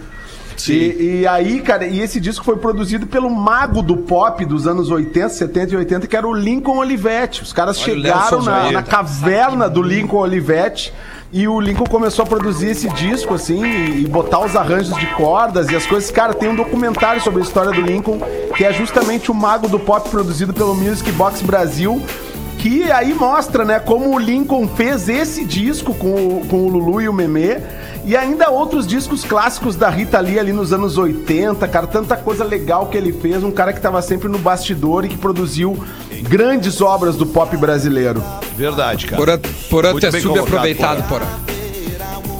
[0.68, 4.90] E, e aí, cara, e esse disco foi produzido pelo mago do pop dos anos
[4.90, 7.42] 80, 70 e 80, que era o Lincoln Olivetti.
[7.42, 10.92] Os caras Olha chegaram na, na caverna do Lincoln Olivetti
[11.32, 15.06] e o Lincoln começou a produzir esse disco, assim, e, e botar os arranjos de
[15.14, 16.10] cordas e as coisas.
[16.10, 18.20] Cara, tem um documentário sobre a história do Lincoln,
[18.54, 22.02] que é justamente o mago do pop produzido pelo Music Box Brasil.
[22.58, 27.00] Que aí mostra, né, como o Lincoln fez esse disco com o, com o Lulu
[27.00, 27.56] e o Meme.
[28.04, 32.42] E ainda outros discos clássicos da Rita Lee ali nos anos 80, cara, tanta coisa
[32.44, 33.44] legal que ele fez.
[33.44, 35.78] Um cara que tava sempre no bastidor e que produziu
[36.22, 38.22] grandes obras do pop brasileiro.
[38.56, 39.16] Verdade, cara.
[39.16, 39.38] Porã,
[39.70, 41.26] Porã Muito tu é subaproveitado, Porã.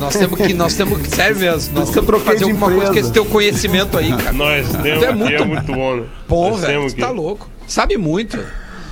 [0.00, 2.98] Nós temos que, nós temos que, sério mesmo, nós temos que fazer alguma coisa com
[2.98, 4.32] esse teu conhecimento aí, cara.
[4.32, 5.96] Nós temos Tu é muito é muito bom.
[5.96, 6.02] né?
[6.28, 7.48] Bom, Nós velho, tá louco.
[7.68, 8.36] Sabe muito.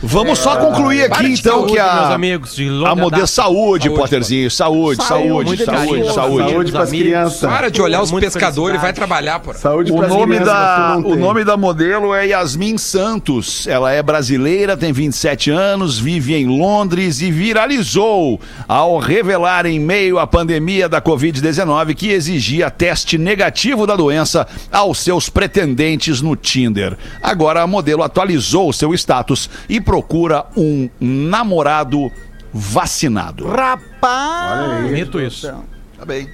[0.02, 1.94] Vamos só concluir aqui, então, que a.
[1.94, 3.26] meus amigos, de longa A modelo data.
[3.26, 4.50] saúde, Saúde, Potterzinho.
[4.50, 6.50] Saúde, saúde, saúde, saúde.
[6.50, 7.50] Saúde pras crianças.
[7.50, 9.58] Para de olhar os pescadores e vai trabalhar, Porã.
[9.58, 13.66] Saúde O nome, da, o nome da modelo é Yasmin Santos.
[13.66, 20.18] Ela é brasileira, tem 27 anos, vive em Londres e viralizou ao revelar em meio
[20.18, 26.96] à pandemia da Covid-19 que exigia teste negativo da doença aos seus pretendentes no Tinder.
[27.22, 32.12] Agora a modelo atualizou seu status e procura um namorado
[32.52, 33.44] vacinado.
[33.44, 34.84] Rapaz!
[34.84, 35.52] Bonito isso.
[35.98, 36.30] Tá bem.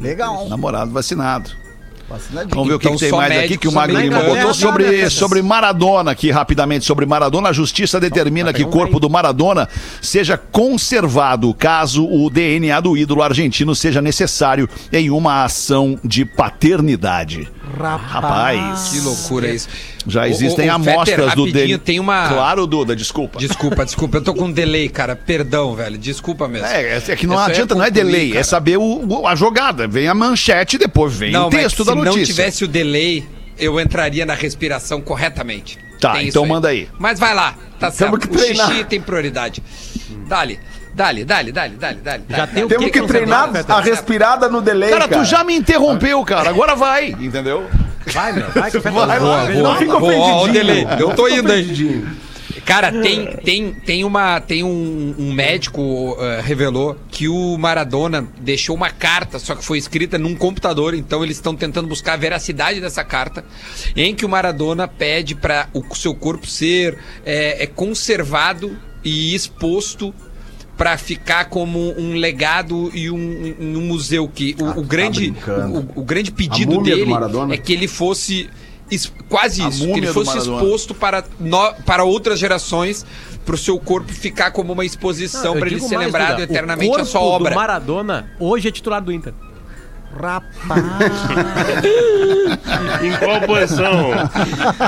[0.00, 0.48] Legal.
[0.48, 1.50] Namorado vacinado.
[2.08, 2.54] Vacinadinho.
[2.54, 4.20] Vamos ver o que, Então, que tem mais aqui médicos, que o só Magro Lima
[4.20, 7.48] botou É, sobre, sobre Maradona aqui, rapidamente, sobre Maradona.
[7.48, 9.68] A justiça determina que o corpo do Maradona
[10.00, 17.48] seja conservado caso o DNA do ídolo argentino seja necessário em uma ação de paternidade.
[17.78, 19.68] Rapaz, Que loucura isso.
[20.06, 21.78] já existem ô, ô, amostras Fetter, do DNA.
[21.78, 22.28] Tem uma...
[22.28, 23.38] Claro, Duda, desculpa.
[23.38, 24.18] Desculpa, desculpa.
[24.18, 25.16] Eu tô com um delay, cara.
[25.16, 25.98] Perdão, velho.
[25.98, 26.66] Desculpa mesmo.
[26.66, 28.44] É, é que não só ia adianta, não é concluir, delay, é cara.
[28.44, 29.88] saber o- o- a jogada.
[29.88, 32.18] Vem a manchete depois vem Não, o texto da notícia.
[32.20, 33.24] não tivesse o delay,
[33.58, 35.78] eu entraria na respiração corretamente.
[36.00, 36.88] Tá, Tem então manda aí.
[36.98, 38.18] Mas vai lá, tá certo.
[38.18, 39.62] Temos que o xixi tem prioridade.
[40.28, 40.60] Dale,
[40.94, 42.22] dale, dale, dale, dale, dale.
[42.28, 42.68] Já dale, tem.
[42.68, 45.22] Temos que que treinar a respirada no delay, Cara, cara.
[45.22, 46.50] tu já me interrompeu, cara.
[46.50, 47.66] Agora vai, entendeu?
[48.06, 48.48] Vai, meu.
[48.50, 50.52] Vai, que o Peter Vai lá, Boa, ele boa, não fica boa, ó, o ofendidinho.
[50.52, 50.86] delay.
[51.00, 51.60] Eu tô Não fica indo aí.
[51.62, 52.16] ofendidinho.
[52.66, 58.74] Cara, tem, tem, tem, uma, tem um, um médico eh, revelou que o Maradona deixou
[58.74, 62.80] uma carta, só que foi escrita num computador, então eles estão tentando buscar a veracidade
[62.80, 63.44] dessa carta,
[63.94, 70.12] em que o Maradona pede para o seu corpo ser eh, é, conservado e exposto
[70.76, 75.88] para ficar como um legado e um, um museu que o, o grande brincando.
[75.94, 77.12] o, o grande pedido dele
[77.52, 78.50] é que ele fosse
[79.28, 83.04] quase isso, que ele fosse exposto para, no- para outras gerações,
[83.44, 86.96] para o seu corpo ficar como uma exposição, para ele ser mais, lembrado Duda, eternamente
[86.96, 87.50] o a sua obra.
[87.50, 89.32] do Maradona hoje é titular do Inter.
[90.20, 90.82] Rapaz.
[93.02, 94.10] Em qual posição?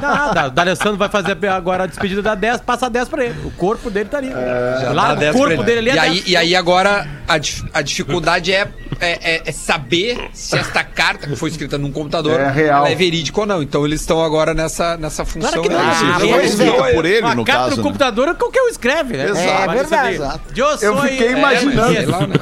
[0.00, 3.46] Nada, o D'Alessandro vai fazer agora a despedida da 10, passa 10 pra ele.
[3.46, 4.30] O corpo dele tá ali.
[4.30, 5.62] Já Lá, o 10 pra corpo ele.
[5.64, 6.28] dele ali é e aí, 10.
[6.28, 8.68] e aí agora a, dif- a dificuldade é,
[9.00, 12.78] é, é- é saber se esta carta que foi escrita num computador É real.
[12.86, 13.62] ela é verídica ou não.
[13.62, 15.50] Então eles estão agora nessa, nessa função.
[15.50, 15.78] Claro que não.
[15.80, 16.94] Ah, foi mas escrita é.
[16.94, 17.82] por ele, Uma no carta caso, no né?
[17.82, 19.28] computador qualquer um escreve, né?
[19.30, 19.70] Exato.
[19.70, 20.18] É verdade.
[20.56, 21.92] Eu, Eu fiquei é, imaginando.
[21.94, 22.34] Sei lá, né?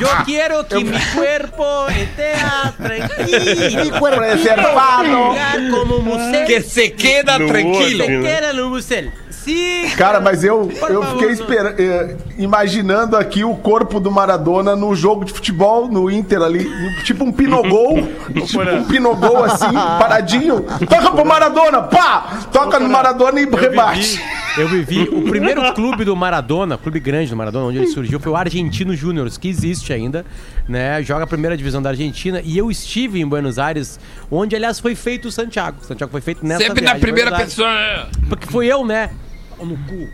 [0.00, 1.62] Yo quiero que mi cuerpo
[1.98, 2.34] esté
[2.82, 4.00] tranquilo.
[4.16, 5.08] Preservado.
[5.08, 6.44] Lugar como um museu.
[6.46, 8.02] Que se queda No tranquilo.
[8.04, 8.22] outro.
[8.22, 9.12] queda no museu.
[9.96, 11.34] Cara, mas eu, Por eu favor, fiquei não.
[11.34, 16.68] espera- eh, imaginando aqui o corpo do Maradona no jogo de futebol, no Inter ali,
[17.04, 17.96] tipo um pinogol,
[18.46, 20.64] tipo um pinogol assim, paradinho.
[20.88, 22.40] Toca pro Maradona, pá!
[22.52, 24.20] Toca no Maradona e rebate.
[24.58, 28.32] Eu vivi o primeiro clube do Maradona, clube grande do Maradona, onde ele surgiu, foi
[28.32, 30.26] o Argentino Júnior, que existe ainda,
[30.68, 31.02] né?
[31.02, 33.98] Joga a primeira divisão da Argentina e eu estive em Buenos Aires,
[34.30, 35.78] onde aliás foi feito o Santiago.
[35.80, 38.06] O Santiago foi feito nessa Sempre na viagem, primeira Buenos Aires.
[38.06, 38.28] pessoa.
[38.28, 39.10] Porque foi eu, né?
[39.64, 40.08] No cu.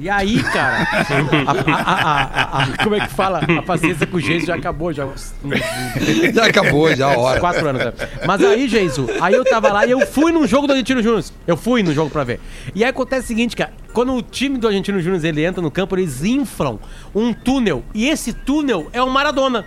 [0.00, 3.40] E aí, cara, a, a- a- a- como é que fala?
[3.58, 5.04] A paciência com o Geiso já acabou, já.
[6.32, 7.40] Já acabou, já a hora.
[7.40, 7.92] Quatro anos, né?
[8.24, 11.24] Mas aí, Geiso, aí eu tava lá e eu fui num jogo do Argentino Júnior.
[11.48, 12.38] Eu fui no jogo pra ver.
[12.76, 13.72] E aí acontece o seguinte, cara.
[13.92, 16.78] Quando o time do Argentino Júnior ele entra no campo, eles inflam
[17.12, 17.82] um túnel.
[17.92, 19.64] E esse túnel é o Maradona.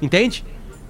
[0.00, 0.42] Entende?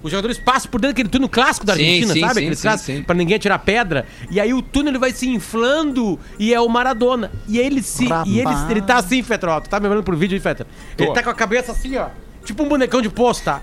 [0.05, 2.35] Os jogadores passam por dentro daquele túnel clássico da Sim, Argentina, sim, sabe?
[2.35, 4.05] sim, Aqueles clássicos, pra ninguém tirar pedra.
[4.31, 7.33] E aí o túnel ele vai se inflando e é o Maradona.
[7.49, 8.05] E ele se.
[8.27, 9.61] E ele, ele tá assim, Fetra, ó.
[9.63, 10.67] Tu tá me vendo pro vídeo aí, Fetra?
[10.99, 12.09] Ele tá com a cabeça assim, ó.
[12.45, 13.63] Tipo um bonecão de poço, tá?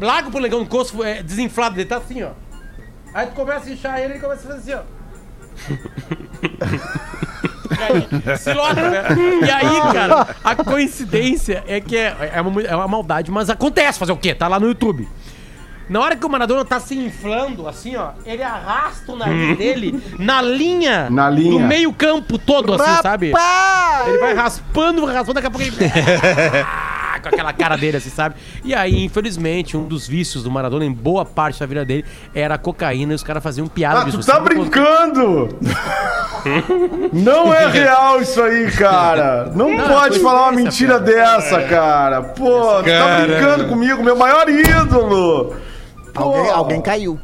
[0.00, 2.30] Larga o bonecão de poço é, desinflado, ele tá assim, ó.
[3.14, 4.98] Aí tu começa a inchar ele e começa a fazer assim, ó.
[7.70, 7.82] E
[8.32, 9.04] aí, se loca, né?
[9.46, 13.96] E aí, cara, a coincidência é que é, é, uma, é uma maldade, mas acontece.
[13.96, 14.34] Fazer o quê?
[14.34, 15.08] Tá lá no YouTube.
[15.88, 20.02] Na hora que o Maradona tá se inflando, assim, ó, ele arrasta o nariz dele
[20.18, 21.50] na linha, Na linha.
[21.52, 23.32] do meio campo todo, assim, sabe?
[24.06, 25.76] Ele vai raspando, raspando, daqui a pouco ele...
[26.64, 28.36] Ah, com aquela cara dele, assim, sabe?
[28.64, 32.54] E aí, infelizmente, um dos vícios do Maradona, em boa parte da vida dele, era
[32.54, 34.18] a cocaína e os caras faziam piada Ah, disso.
[34.20, 35.48] tu tá Sempre brincando!
[37.12, 39.50] Não é real isso aí, cara!
[39.54, 42.22] Não, Não, pode falar uma mentira dessa, cara!
[42.22, 45.56] Pô, tu tá brincando comigo, meu maior ídolo!
[46.18, 46.24] Pô.
[46.24, 47.18] Alguém, alguém caiu.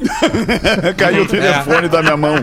[0.96, 2.34] Caiu o telefone da minha mão.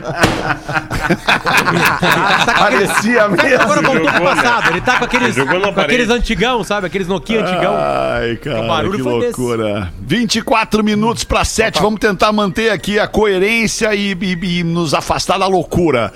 [2.59, 3.61] Parecia mesmo.
[3.61, 4.41] Agora voltou pro Jogou, né?
[4.43, 4.69] passado.
[4.71, 6.87] Ele tá com aqueles, com aqueles antigão, sabe?
[6.87, 7.75] Aqueles Nokia antigão.
[7.77, 9.39] Ai, cara, O barulho que foi desse.
[9.41, 9.91] loucura.
[9.99, 11.81] 24 minutos para 7.
[11.81, 16.13] Vamos tentar manter aqui a coerência e, e- e nos afastar da loucura.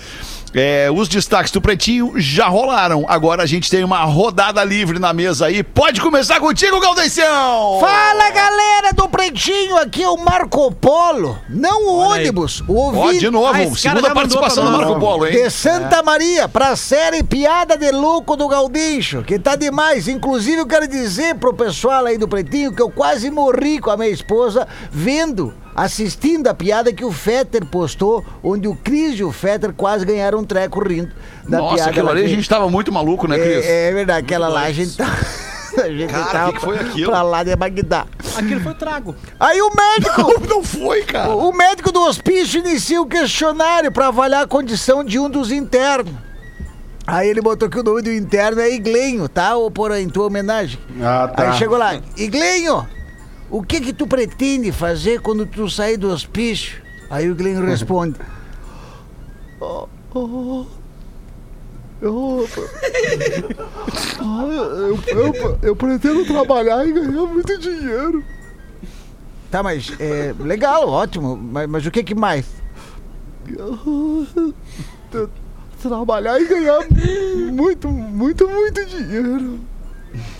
[0.53, 3.05] É, os destaques do Pretinho já rolaram.
[3.07, 5.63] Agora a gente tem uma rodada livre na mesa aí.
[5.63, 7.77] Pode começar contigo, Galdecião!
[7.79, 12.21] Fala galera do Pretinho, aqui é o Marco Polo, não o Olha aí.
[12.23, 14.71] ônibus, o Ó, ouvinte de novo, Ah, segunda participação do.
[14.71, 15.31] Marco Polo, hein?
[15.31, 20.07] de Santa Maria pra série Piada de Louco do Galdincho, que tá demais.
[20.09, 23.95] Inclusive eu quero dizer pro pessoal aí do Pretinho que eu quase morri com a
[23.95, 29.31] minha esposa vendo, assistindo a piada que o Fetter postou, onde o Cris e o
[29.31, 31.11] Fetter quase ganharam um treco rindo
[31.47, 31.89] da Nossa, piada.
[31.91, 33.65] aquilo ali a que- gente tava muito maluco, né, Cris?
[33.65, 35.05] é, é verdade, aquela lá a gente tá.
[35.81, 37.09] A gente Cara, tava que que foi aquilo?
[37.11, 38.05] pra lá de Bagdá.
[38.35, 39.15] Aquilo foi trago.
[39.39, 40.45] Aí o médico.
[40.45, 41.29] Não foi, cara.
[41.33, 46.11] O médico do hospício inicia o questionário para avaliar a condição de um dos internos.
[47.07, 49.55] Aí ele botou que o nome do interno é Iglenho, tá?
[49.55, 50.77] Ou por em tua homenagem.
[51.01, 51.51] Ah, tá.
[51.51, 52.85] Aí chegou lá, Iglenho,
[53.51, 56.81] o que que tu pretende fazer quando tu sair do hospício?
[57.09, 58.17] Aí o Iglenho responde.
[59.59, 60.65] "Oh, oh,
[62.01, 62.47] eu,
[64.19, 68.23] Ah, eu, eu, eu pretendo trabalhar e ganhar muito dinheiro.
[69.51, 71.37] Tá, mas é legal, ótimo.
[71.37, 72.45] Mas, mas o que que mais?
[75.81, 76.79] Trabalhar e ganhar
[77.51, 79.59] muito, muito, muito dinheiro.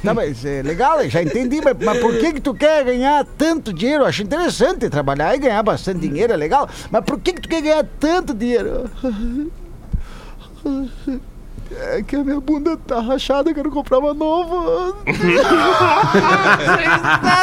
[0.04, 3.72] Tá, mas é legal, já entendi, mas, mas por que que tu quer ganhar tanto
[3.72, 4.04] dinheiro?
[4.04, 6.68] Eu acho interessante trabalhar e ganhar bastante dinheiro, é legal.
[6.90, 8.90] Mas por que que tu quer ganhar tanto dinheiro?
[11.80, 14.94] É que a minha bunda tá rachada, eu quero comprar uma nova.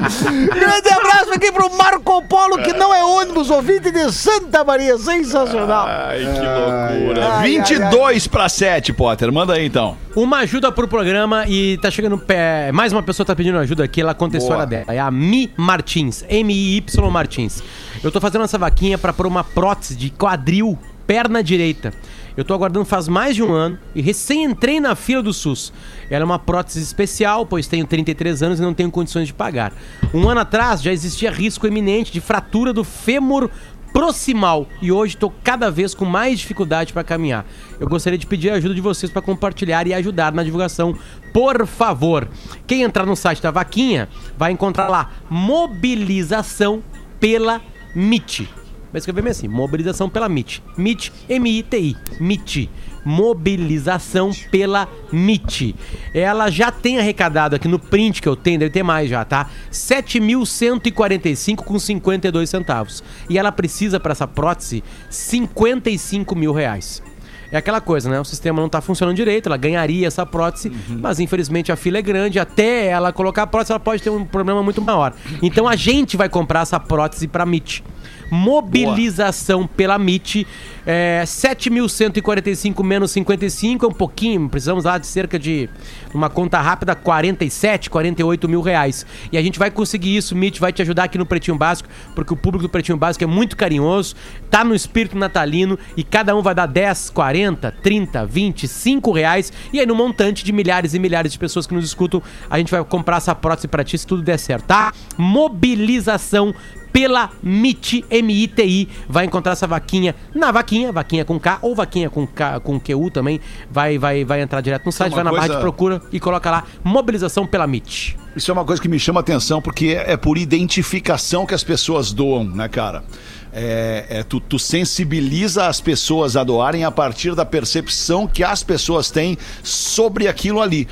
[0.54, 4.98] Grande abraço aqui pro Marco Polo, que não é ônibus, ouvinte de Santa Maria.
[4.98, 5.88] Sensacional!
[5.88, 7.34] Ai, que loucura.
[7.34, 9.32] ai, 22 para 7, Potter.
[9.32, 9.98] Manda aí então.
[10.16, 12.72] Uma ajuda pro programa e tá chegando pé.
[12.74, 14.86] Mais uma pessoa tá pedindo ajuda aqui, ela conta a história dela.
[14.90, 17.64] É a Mi Martins, M-I-Y Martins.
[18.04, 21.94] Eu tô fazendo essa vaquinha pra pôr uma prótese de quadril, perna direita.
[22.40, 25.74] Eu tô aguardando faz mais de um ano e recém entrei na fila do SUS.
[26.10, 29.74] Ela é uma prótese especial, pois tenho 33 anos e não tenho condições de pagar.
[30.14, 33.50] Um ano atrás já existia risco iminente de fratura do fêmur
[33.92, 37.46] proximal e hoje estou cada vez com mais dificuldade para caminhar.
[37.78, 40.98] Eu gostaria de pedir a ajuda de vocês para compartilhar e ajudar na divulgação,
[41.34, 42.26] por favor.
[42.66, 46.82] Quem entrar no site da Vaquinha vai encontrar lá mobilização
[47.20, 47.60] pela
[47.94, 48.48] MIT.
[48.92, 50.64] Vai escrever bem assim, mobilização pela MIT.
[50.78, 52.70] MIT, M-I-T-I, MIT.
[53.06, 55.76] Mobilização pela MIT.
[56.14, 59.50] Ela já tem arrecadado aqui no print que eu tenho, deve ter mais já, tá?
[59.72, 63.04] 7.145 com 52 centavos.
[63.30, 67.02] E ela precisa para essa prótese 55 mil reais.
[67.52, 68.20] É aquela coisa, né?
[68.20, 72.02] O sistema não tá funcionando direito, ela ganharia essa prótese, mas infelizmente a fila é
[72.02, 75.14] grande, até ela colocar a prótese, ela pode ter um problema muito maior.
[75.42, 77.84] Então a gente vai comprar essa prótese para MIT.
[78.32, 80.46] Mobilização pela MIT,
[80.92, 85.70] é, 7.145 menos 55, é um pouquinho, precisamos lá de cerca de,
[86.16, 89.06] uma conta rápida, 47, 48 mil reais.
[89.32, 92.34] E a gente vai conseguir isso, MIT vai te ajudar aqui no Pretinho Básico, porque
[92.34, 94.16] o público do Pretinho Básico é muito carinhoso,
[94.50, 99.54] tá no espírito natalino e cada um vai dar 10, 40, 30, 20, 5 reais.
[99.72, 102.72] E aí no montante de milhares e milhares de pessoas que nos escutam, a gente
[102.72, 104.92] vai comprar essa prótese pra ti se tudo der certo, tá?
[105.16, 106.52] Mobilização
[106.92, 108.88] pela MIT, M-I-T-I.
[109.08, 113.10] Vai encontrar essa vaquinha na vaquinha, vaquinha com K ou vaquinha com K, com QU
[113.12, 113.40] também.
[113.72, 116.20] Vai, vai, vai entrar direto no site, uma vai na barra coisa- de procura e
[116.20, 118.18] coloca lá mobilização pela MIT.
[118.36, 121.64] Isso é uma coisa que me chama atenção, porque é, é por identificação que as
[121.64, 123.04] pessoas doam, né, cara?
[123.52, 128.62] É, é, tu, tu sensibiliza as pessoas a doarem a partir da percepção que as
[128.64, 130.88] pessoas têm sobre aquilo ali.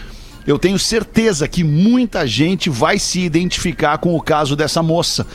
[0.45, 5.27] Eu tenho certeza que muita gente vai se identificar com o caso dessa moça.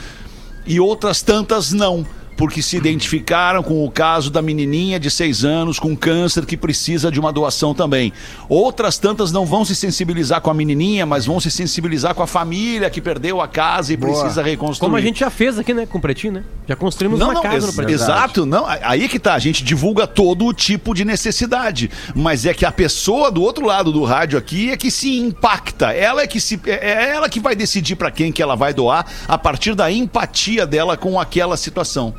[0.66, 2.07] E outras tantas não.
[2.37, 7.11] Porque se identificaram com o caso da menininha de seis anos com câncer que precisa
[7.11, 8.12] de uma doação também.
[8.49, 12.27] Outras tantas não vão se sensibilizar com a menininha, mas vão se sensibilizar com a
[12.27, 14.87] família que perdeu a casa e precisa reconstruir.
[14.88, 16.45] Como a gente já fez aqui, né, com o Pretinho, né?
[16.68, 17.95] Já construímos Não, uma não, casa ex- no Pretinho.
[17.95, 18.66] exato, não.
[18.66, 22.64] a- Aí que tá, a gente divulga todo o tipo de necessidade, mas é que
[22.64, 25.92] a pessoa do outro lado do rádio aqui é que se impacta.
[25.92, 28.73] Ela é que se é é ela que vai decidir pra quem que ela vai
[28.75, 32.14] doar a partir da empatia dela com aquela situação.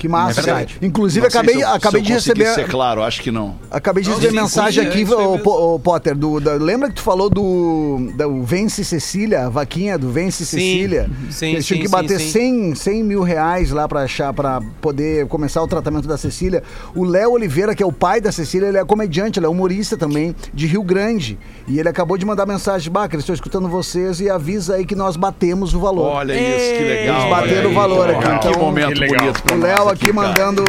[0.00, 0.78] Que massa, É verdade.
[0.80, 2.54] Inclusive, Não acabei, se eu- se acabei eu de receber.
[2.54, 3.56] ser claro, acho que não.
[3.70, 7.28] Acabei de receber mensagem aqui, é ô, ô, Potter, do, da- lembra que tu falou
[7.28, 11.10] do, do Vence Cecília, a vaquinha do Vence Sim, Cecília?
[11.30, 12.74] sim, Eles tinham que bater sim, sim.
[12.74, 16.62] 100, 100 mil reais lá pra achar, pra poder começar o tratamento da Cecília.
[16.94, 19.98] O Léo Oliveira, que é o pai da Cecília, ele é comediante, ele é humorista
[19.98, 21.38] também, de Rio Grande.
[21.68, 25.14] E ele acabou de mandar mensagem, eles estão escutando vocês e avisa aí que nós
[25.16, 26.06] batemos o valor.
[26.06, 27.20] Olha isso, que legal.
[27.20, 29.18] Eles bateram o valor aqui, Que então- momento Que legal.
[29.18, 30.62] bonito o nós Aqui mandando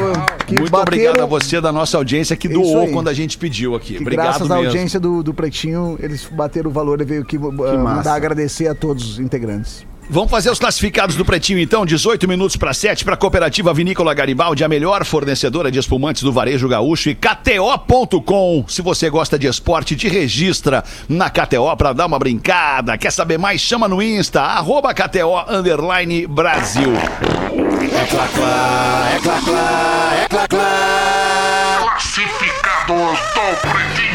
[0.47, 0.81] que Muito bateram-
[1.11, 3.95] obrigado a você da nossa audiência que doou quando a gente pediu aqui.
[3.95, 7.37] Que Obrigado graças à audiência do, do Pretinho, eles bateram o valor e veio aqui
[7.37, 9.85] uh, mandar agradecer a todos os integrantes.
[10.09, 14.13] Vamos fazer os classificados do Pretinho então, 18 minutos para 7 para a Cooperativa Vinícola
[14.13, 18.65] Garibaldi, a melhor fornecedora de espumantes do varejo gaúcho e KTO.com.
[18.67, 22.97] Se você gosta de esporte, te registra na KTO para dar uma brincada.
[22.97, 23.61] Quer saber mais?
[23.61, 26.91] Chama no Insta, arroba KTO underline Brasil.
[26.93, 31.79] É clá, clá, é clá, clá, é clá, clá.
[31.81, 34.10] Classificados do Pretinho.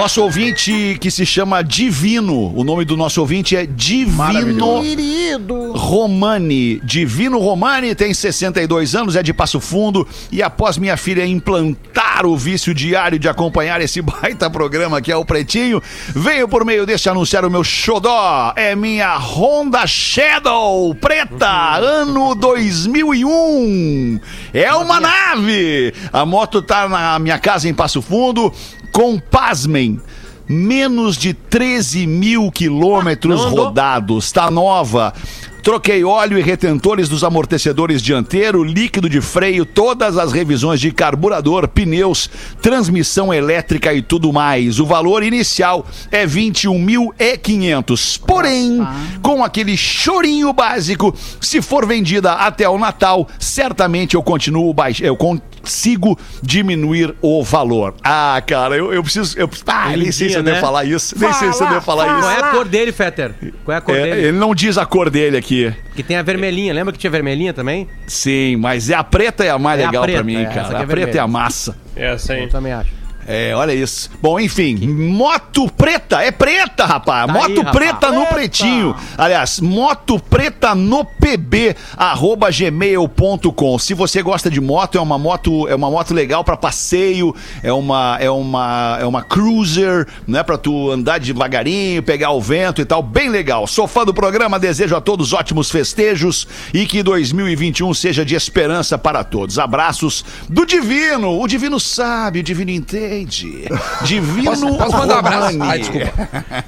[0.00, 5.72] Nosso ouvinte que se chama Divino, o nome do nosso ouvinte é Divino Querido!
[5.72, 6.80] Romani.
[6.82, 12.34] Divino Romani tem 62 anos, é de Passo Fundo e após minha filha implantar o
[12.34, 15.82] vício diário de acompanhar esse baita programa que é o Pretinho,
[16.14, 18.54] venho por meio deste anunciar o meu xodó.
[18.56, 24.18] É minha Honda Shadow preta, ano 2001.
[24.54, 25.92] É uma nave.
[26.10, 28.50] A moto tá na minha casa em Passo Fundo
[28.92, 30.00] com, pasmem,
[30.48, 33.66] menos de 13 mil quilômetros andou?
[33.66, 34.32] rodados.
[34.32, 35.14] Tá nova.
[35.62, 41.68] Troquei óleo e retentores dos amortecedores dianteiro, líquido de freio, todas as revisões de carburador,
[41.68, 42.30] pneus,
[42.62, 44.80] transmissão elétrica e tudo mais.
[44.80, 48.20] O valor inicial é 21.500.
[48.26, 48.80] Porém,
[49.22, 55.00] com aquele chorinho básico, se for vendida até o Natal, certamente eu continuo baix...
[55.00, 55.16] eu
[55.60, 57.94] consigo diminuir o valor.
[58.02, 59.38] Ah, cara, eu, eu preciso.
[59.38, 60.50] Eu, ah, nem sei se eu né?
[60.52, 61.14] devo falar isso.
[61.18, 62.28] Nem sei se eu devo falar Qual isso.
[62.28, 63.34] é a cor dele, Fetter?
[63.64, 64.28] Qual é a cor É, dele?
[64.28, 65.72] ele não diz a cor dele aqui.
[65.94, 66.72] Que tem a vermelhinha.
[66.72, 67.88] Lembra que tinha vermelhinha também?
[68.06, 70.44] Sim, mas é a preta é a mais É a legal preta, pra mim, é,
[70.46, 70.66] cara.
[70.68, 71.76] aqui A é preta é a massa.
[71.96, 72.42] É aí.
[72.44, 72.99] Eu também acho.
[73.32, 74.10] É, olha isso.
[74.20, 77.28] Bom, enfim, moto preta, é preta, rapaz.
[77.28, 77.76] Tá moto aí, rapaz.
[77.76, 78.34] preta no Preta.
[78.34, 78.96] pretinho.
[79.16, 83.78] Aliás, moto preta no pb arroba gmail.com.
[83.78, 87.72] Se você gosta de moto, é uma moto, é uma moto legal pra passeio, é
[87.72, 92.84] uma é uma é uma cruiser, né, para tu andar devagarinho, pegar o vento e
[92.84, 93.64] tal, bem legal.
[93.68, 98.98] Sou fã do programa, desejo a todos ótimos festejos e que 2021 seja de esperança
[98.98, 99.56] para todos.
[99.56, 101.40] Abraços do Divino.
[101.40, 102.72] O Divino sabe, o Divino
[103.20, 103.68] entende.
[104.04, 105.62] Divino Posso- posso mandar um abraço?
[105.62, 106.12] Ai, desculpa.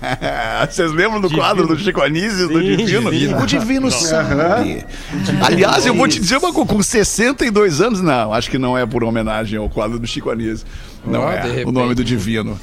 [0.71, 3.11] Vocês lembram do quadro do Chico Anísio, do Divino?
[3.11, 3.39] Divino.
[3.43, 4.85] O Divino sabe.
[5.45, 8.87] Aliás, eu vou te dizer uma coisa, com 62 anos, não, acho que não é
[8.87, 10.67] por homenagem ao quadro do Chico Anísio.
[11.05, 12.59] Não Ó, é o nome do Divino.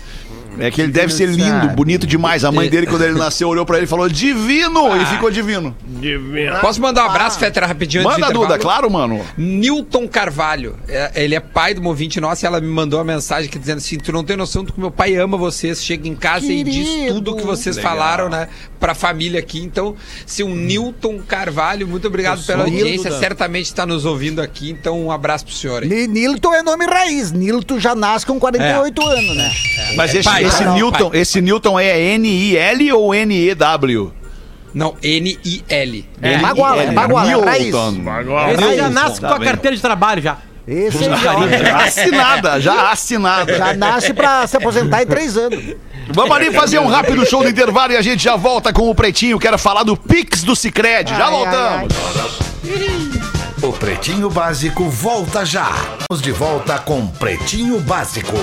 [0.59, 2.43] É que ele deve ser lindo, bonito demais.
[2.43, 4.95] A mãe dele, quando ele nasceu, olhou pra ele e falou divino!
[5.01, 5.75] E ficou divino.
[5.87, 6.59] Divino.
[6.59, 8.47] Posso mandar um abraço, Fetter, rapidinho antes do Manda, intervalo?
[8.53, 9.25] Duda, claro, mano.
[9.37, 13.05] Newton Carvalho, é, ele é pai de uma ouvinte nossa e ela me mandou uma
[13.05, 16.07] mensagem aqui dizendo assim: Tu não tem noção do que meu pai ama vocês, chega
[16.07, 17.13] em casa e diz Querido.
[17.15, 17.91] tudo que vocês Legal.
[17.91, 18.47] falaram, né,
[18.79, 19.59] pra família aqui.
[19.59, 19.95] Então,
[20.25, 24.69] seu Newton Carvalho, muito obrigado pela sou audiência, certamente está nos ouvindo aqui.
[24.69, 25.89] Então, um abraço pro senhor aí.
[25.89, 27.31] Ni- Nilton é nome raiz.
[27.31, 29.51] Nilton já nasce com 48 anos, né?
[29.95, 31.19] Mas esse, pai, esse não, Newton, pai.
[31.19, 34.13] esse Newton é N-I-L ou N-E-W?
[34.73, 36.05] Não, N-I-L.
[36.21, 37.59] É, Baguala, é baguala, é.
[37.59, 37.95] Newton.
[38.51, 39.47] Esse já Isso, nasce tá com a vendo?
[39.47, 40.37] carteira de trabalho já.
[40.67, 43.57] Esse aí já, Assinada, já assinada.
[43.57, 45.59] já nasce pra se aposentar em três anos.
[46.11, 48.93] Vamos ali fazer um rápido show do intervalo e a gente já volta com o
[48.93, 49.39] Pretinho.
[49.39, 51.09] Quero falar do Pix do Cicred.
[51.09, 51.93] Já Ai, voltamos.
[53.63, 55.71] O Pretinho Básico volta já.
[56.09, 58.37] Vamos de volta com Pretinho Básico.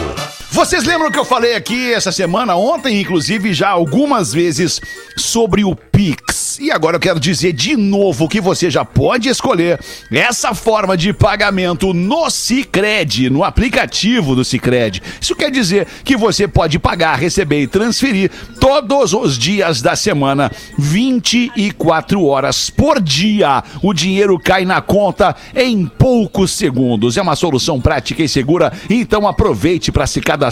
[0.51, 4.81] Vocês lembram que eu falei aqui essa semana, ontem, inclusive, já algumas vezes,
[5.17, 6.59] sobre o Pix.
[6.59, 9.79] E agora eu quero dizer de novo que você já pode escolher
[10.11, 15.03] essa forma de pagamento no Cicred, no aplicativo do Cicred.
[15.21, 20.51] Isso quer dizer que você pode pagar, receber e transferir todos os dias da semana,
[20.79, 23.63] 24 horas por dia.
[23.83, 27.19] O dinheiro cai na conta em poucos segundos.
[27.19, 30.46] É uma solução prática e segura, então aproveite para se cadastrar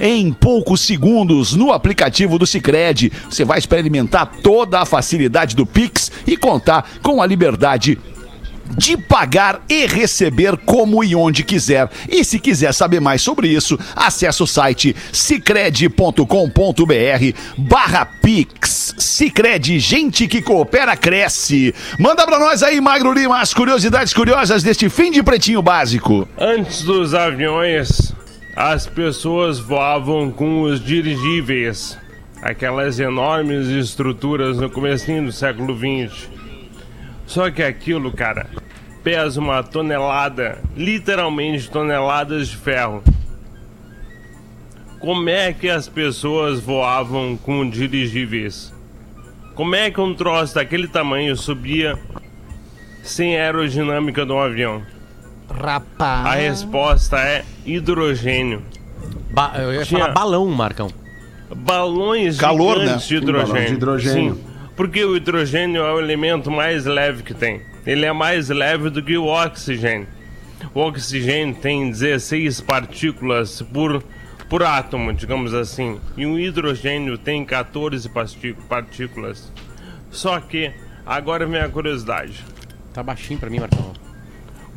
[0.00, 3.12] em poucos segundos no aplicativo do Cicred.
[3.28, 7.98] Você vai experimentar toda a facilidade do Pix e contar com a liberdade
[8.76, 11.88] de pagar e receber como e onde quiser.
[12.08, 16.22] E se quiser saber mais sobre isso, acesse o site cicred.com.br
[17.56, 18.94] barra Pix.
[18.98, 21.74] Cicred, gente que coopera, cresce.
[21.98, 26.28] Manda pra nós aí, Magro Lima, as curiosidades curiosas deste fim de Pretinho Básico.
[26.38, 28.12] Antes dos aviões,
[28.60, 31.96] as pessoas voavam com os dirigíveis.
[32.42, 36.28] Aquelas enormes estruturas no comecinho do século XX.
[37.24, 38.50] Só que aquilo, cara,
[39.04, 43.04] pesa uma tonelada, literalmente toneladas de ferro.
[44.98, 48.74] Como é que as pessoas voavam com dirigíveis?
[49.54, 51.96] Como é que um troço daquele tamanho subia
[53.04, 54.97] sem aerodinâmica de um avião?
[55.48, 56.40] A Rapaz.
[56.40, 58.62] resposta é hidrogênio.
[59.30, 60.88] Ba- eu ia Tinha- falar balão, Marcão.
[61.54, 62.96] Balões Calor, né?
[62.96, 63.66] de hidrogênio.
[63.68, 64.34] de hidrogênio.
[64.34, 64.44] Sim,
[64.76, 67.62] porque o hidrogênio é o elemento mais leve que tem.
[67.86, 70.06] Ele é mais leve do que o oxigênio.
[70.74, 74.02] O oxigênio tem 16 partículas por,
[74.50, 75.98] por átomo, digamos assim.
[76.16, 79.50] E o hidrogênio tem 14 pasti- partículas.
[80.10, 80.70] Só que,
[81.06, 82.44] agora vem a curiosidade.
[82.92, 83.92] Tá baixinho pra mim, Marcão.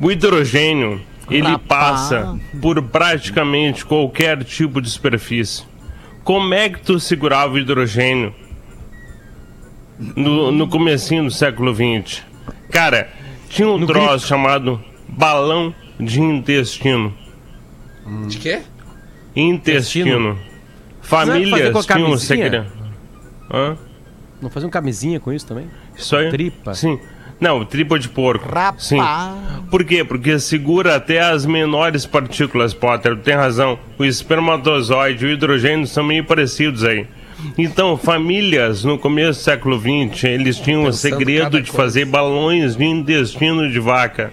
[0.00, 5.64] O hidrogênio, ele passa por praticamente qualquer tipo de superfície.
[6.24, 8.34] Como é que tu segurava o hidrogênio
[9.98, 12.22] no, no comecinho do século XX?
[12.70, 13.08] Cara,
[13.48, 17.12] tinha um troço chamado balão de intestino.
[18.26, 18.62] De quê?
[19.34, 20.38] Intestino.
[21.00, 22.66] fazer Famílias com a tinham um segredo.
[23.52, 23.76] Hã?
[24.40, 25.68] Não fazer um camisinha com isso também?
[25.96, 26.30] Isso aí?
[26.30, 26.74] Tripa.
[26.74, 26.98] Sim.
[27.42, 28.48] Não, tripa de porco.
[28.48, 28.84] Rapaz.
[28.84, 29.00] Sim.
[29.68, 30.04] Por quê?
[30.04, 33.16] Porque segura até as menores partículas, Potter.
[33.16, 33.76] Tem razão.
[33.98, 37.04] O espermatozoide e o hidrogênio são meio parecidos aí.
[37.58, 41.82] Então, famílias no começo do século XX, eles tinham o Pensando segredo cada de coisa.
[41.82, 44.30] fazer balões de intestino de vaca,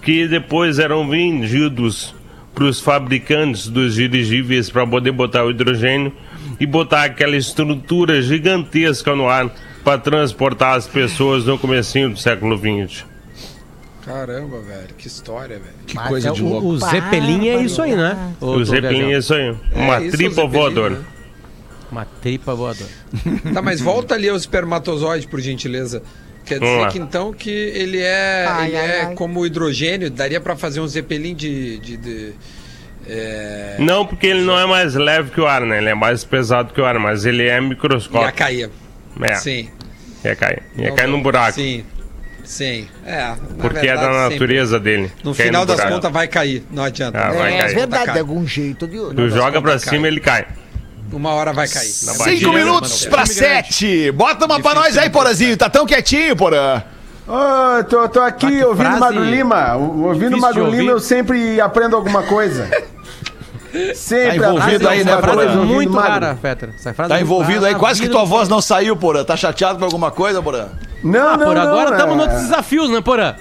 [0.00, 2.14] que depois eram vendidos
[2.54, 6.10] para os fabricantes dos dirigíveis para poder botar o hidrogênio
[6.58, 9.50] e botar aquela estrutura gigantesca no ar
[9.84, 13.04] para transportar as pessoas no comecinho do século XX.
[14.04, 14.88] Caramba, velho.
[14.96, 15.74] Que história, velho.
[15.86, 16.66] Que Mas coisa é de o- louco.
[16.68, 18.34] O Zeppelin é isso aí, né?
[18.40, 19.54] Ô, O tô Zeppelin é isso aí.
[19.72, 20.94] É Uma isso, tripa o voadora.
[20.96, 21.04] né?
[21.92, 22.90] Uma tripa voadora.
[23.52, 26.02] Tá, mas volta ali ao espermatozoide, por gentileza.
[26.46, 29.14] Quer dizer que então que ele é, Ai, ele ai, é ai.
[29.14, 31.78] como o hidrogênio, daria pra fazer um zeppelin de.
[31.78, 32.32] de, de-
[33.06, 35.78] é, Não, porque ele não é mais leve que o ar, né?
[35.78, 38.32] Ele é mais pesado que o ar, mas ele é ia microscópico.
[38.36, 38.70] cair.
[39.22, 39.68] É, Sim.
[40.24, 40.62] ia cair.
[40.76, 41.16] Ia Não, cair não.
[41.16, 41.52] num buraco.
[41.52, 41.84] Sim.
[42.44, 42.88] Sim.
[43.06, 43.16] É.
[43.28, 44.32] na Porque é verdade, da sempre.
[44.34, 45.12] natureza dele.
[45.22, 46.64] No Cair final no das contas vai cair.
[46.70, 47.18] Não adianta.
[47.18, 47.74] Ah, vai é cair.
[47.74, 48.14] verdade, Cai.
[48.14, 49.16] de algum jeito ou de outro.
[49.16, 50.06] Tu joga pra cima, cai.
[50.08, 50.46] ele cai.
[51.12, 51.86] Uma hora vai cair.
[51.86, 53.10] Na Cinco batida, minutos mano.
[53.16, 54.10] pra sete.
[54.12, 55.56] Bota uma pra nós aí, Porazinho.
[55.56, 56.82] Tá tão quietinho, Porã.
[57.28, 59.76] Ô, tô, tô aqui Ah, ouvindo frase Magro Lima.
[59.76, 62.68] O- Ouvindo Magro Lima, eu sempre aprendo alguma coisa.
[63.94, 65.32] Sempre Tá envolvido aí, né, Porã?
[65.42, 66.10] ouvindo muito Magro.
[66.12, 66.70] rara, Fetter.
[66.74, 67.74] Essa frase Tá é muito envolvido aí.
[67.74, 69.24] Quase que tua voz não saiu, Porã.
[69.24, 70.68] Tá chateado com alguma coisa, Porã?
[71.02, 71.62] Não, não, Por não.
[71.62, 73.34] agora estamos é- nos outros desafios, né, Porã?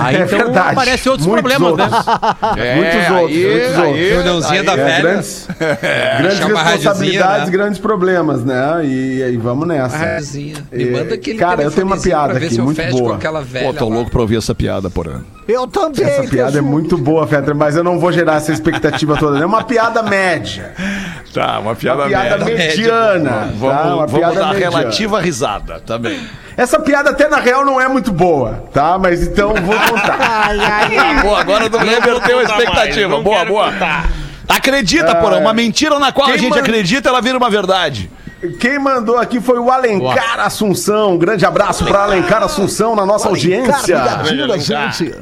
[0.00, 0.68] Aí É então verdade.
[0.72, 2.06] aparecem outros Muitos problemas, outros.
[2.06, 2.74] né?
[2.76, 3.96] Muitos outros, muitos outros.
[3.96, 5.00] Reuniãozinha da É, velha.
[5.02, 5.48] grandes
[6.18, 7.50] grandes Chama a responsabilidades, né?
[7.52, 8.84] grandes problemas, né?
[8.84, 9.96] E, e vamos nessa.
[9.96, 10.56] Radiozinha.
[10.72, 13.18] Me É, manda aquele cara, eu tenho uma piada aqui, muito boa.
[13.18, 13.94] Pô, tô lá.
[13.96, 15.20] louco pra ouvir essa piada, Porã.
[15.48, 16.04] Eu também.
[16.04, 19.38] Essa piada é muito boa, Fetter, mas eu não vou gerar essa expectativa toda.
[19.40, 20.72] É uma piada média.
[21.32, 22.44] Tá, uma Uma piada, piada merda.
[22.44, 23.30] mediana.
[23.30, 23.36] tá?
[23.54, 24.78] Vamos, Uma vamos piada dar mediana.
[24.78, 26.20] relativa risada também.
[26.56, 28.98] Essa piada até na real não é muito boa, tá?
[28.98, 30.18] Mas então vou contar.
[30.20, 31.22] Ai, ai, ai.
[31.22, 33.08] Boa, agora tu reverteu a contar mais, expectativa.
[33.08, 33.70] não boa, boa.
[33.72, 34.08] contar.
[34.48, 35.38] Acredita, Porã.
[35.38, 38.10] Uma mentira na qual a Quem gente manda- acredita, ela vira uma verdade.
[38.58, 41.12] Quem mandou aqui foi o Alencar Assunção.
[41.12, 43.96] Um grande abraço para Alencar Assunção na nossa audiência.
[43.96, 45.14] Ligadinho da gente.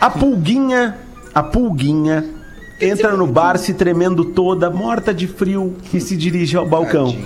[0.00, 0.96] A pulguinha,
[1.34, 2.24] a pulguinha
[2.80, 7.16] entra no bar se tremendo toda, morta de frio e se dirige ao balcão.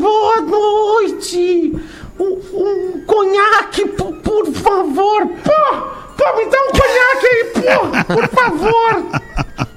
[0.00, 1.74] Boa noite!
[2.18, 5.26] Um, um conhaque, por, por favor!
[5.26, 5.52] Pô,
[6.16, 9.20] pô, me dá um conhaque aí, pô, por favor!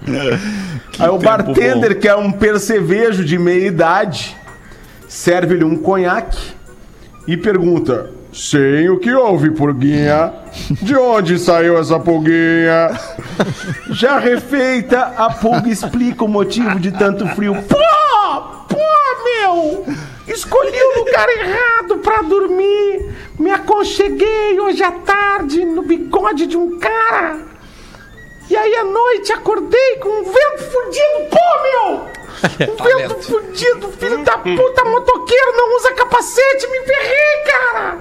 [1.00, 4.36] aí o bartender, que é um percevejo de meia idade,
[5.08, 6.61] serve-lhe um conhaque
[7.28, 10.34] e pergunta: Sim, o que houve, pulguinha?
[10.82, 12.92] De onde saiu essa pulguinha?
[13.92, 17.56] Já refeita, a pulga explica o motivo de tanto frio.
[17.64, 17.78] Pô!
[18.70, 18.78] Pô,
[19.24, 19.86] meu!
[20.28, 23.14] Escolhi o lugar errado pra dormir.
[23.38, 27.40] Me aconcheguei hoje à tarde no bigode de um cara.
[28.50, 31.30] E aí à noite acordei com um vento fudido.
[31.30, 32.21] Pô, meu!
[32.44, 37.98] Um vento fudido, filho da puta, motoqueiro, não usa capacete, me ferrei, cara!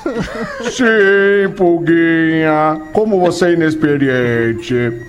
[0.70, 2.80] Sim, Pulguinha.
[2.92, 5.06] Como você é inexperiente.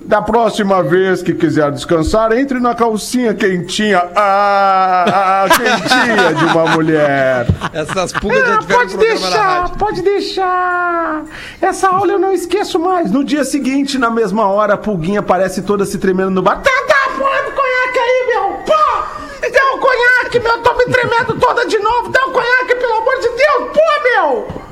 [0.00, 4.00] Da próxima vez que quiser descansar, entre na calcinha quentinha.
[4.14, 7.46] Ah, ah, quentinha de uma mulher.
[7.72, 9.76] Essas pulgas já Ah, tiveram pode deixar, rádio.
[9.78, 11.24] pode deixar.
[11.60, 13.10] Essa aula eu não esqueço mais.
[13.10, 16.62] No dia seguinte, na mesma hora, a pulguinha aparece toda se tremendo no bar.
[19.50, 20.58] Dá um conhaque, meu.
[20.62, 22.08] Tô me tremendo toda de novo.
[22.10, 23.70] Dá um conhaque, pelo amor de Deus.
[23.72, 24.66] Pô, meu.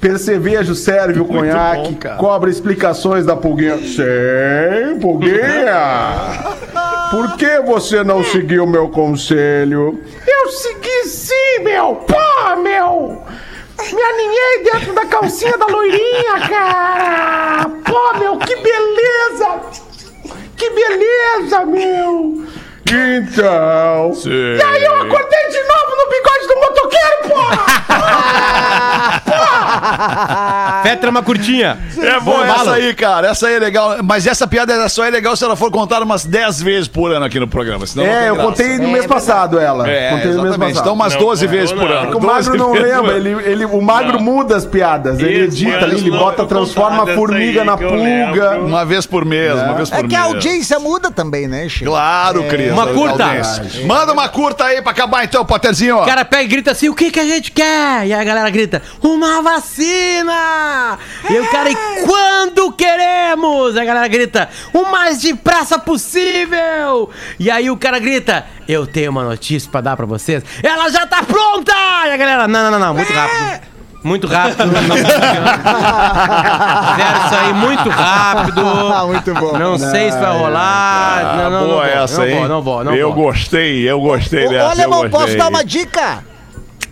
[0.00, 3.78] Percevejo serve o conhaque, bom, cobra explicações da pulguinha.
[3.78, 6.54] Sim, pulguinha.
[7.10, 10.00] Por que você não seguiu meu conselho?
[10.26, 11.96] Eu segui sim, meu!
[11.96, 13.22] Pô, meu!
[13.78, 17.70] Me aninhei dentro da calcinha da loirinha, cara!
[17.84, 19.60] Pô, meu, que beleza!
[20.56, 22.44] Que beleza, meu!
[22.88, 24.12] Então.
[24.26, 27.56] E aí eu acordei de novo no bigode do motoqueiro, porra!
[30.82, 31.78] Fetra uma curtinha.
[31.98, 32.74] É bom essa bala.
[32.76, 33.28] aí, cara.
[33.28, 33.96] Essa aí é legal.
[34.02, 37.24] Mas essa piada só é legal se ela for contada umas 10 vezes por ano
[37.24, 37.86] aqui no programa.
[37.86, 38.48] Senão não É, eu graça.
[38.50, 39.88] contei no mês passado ela.
[39.88, 40.58] É, contei no mês exatamente.
[40.74, 40.82] passado.
[40.84, 41.96] Então umas Não, 12 não, vezes por não.
[41.96, 42.06] ano.
[42.06, 43.28] É que o Magro 12 não por lembra, ano.
[43.28, 44.20] ele, ele, o Magro Não.
[44.20, 47.96] muda as piadas, ele Isso, edita ali, ele bota, transforma a formiga na pulga.
[47.96, 48.66] lembro.
[48.66, 50.10] Uma vez por mês, uma vez por É mês.
[50.10, 51.90] que a audiência muda também, né, Chico?
[51.90, 52.72] Claro, Cris.
[52.72, 53.24] Uma curta.
[53.86, 55.98] Manda uma curta aí pra acabar então, Potterzinho.
[56.02, 58.06] O cara pega e grita assim: o que que a gente quer?
[58.06, 59.75] E a galera grita: uma vacina!
[59.82, 63.74] E aí o cara, e quando queremos?
[63.74, 67.10] E a galera grita: o mais depressa possível!
[67.38, 70.42] E aí o cara grita: eu tenho uma notícia pra dar pra vocês.
[70.62, 71.72] Ela já tá pronta!
[72.06, 73.76] E a galera: não, não, não, não, muito rápido.
[74.04, 74.66] Muito rápido.
[74.66, 75.26] Não Fizeram
[77.26, 78.62] isso aí muito rápido.
[79.06, 79.58] Muito bom.
[79.58, 81.18] Não sei se vai rolar.
[81.18, 82.38] Ah, não, não, não, boa vou, essa, não hein?
[82.38, 83.24] vou, não vou, não eu vou.
[83.24, 84.70] gostei, eu gostei dessa.
[84.70, 85.38] Alemão, eu posso gostei.
[85.38, 86.24] dar uma dica?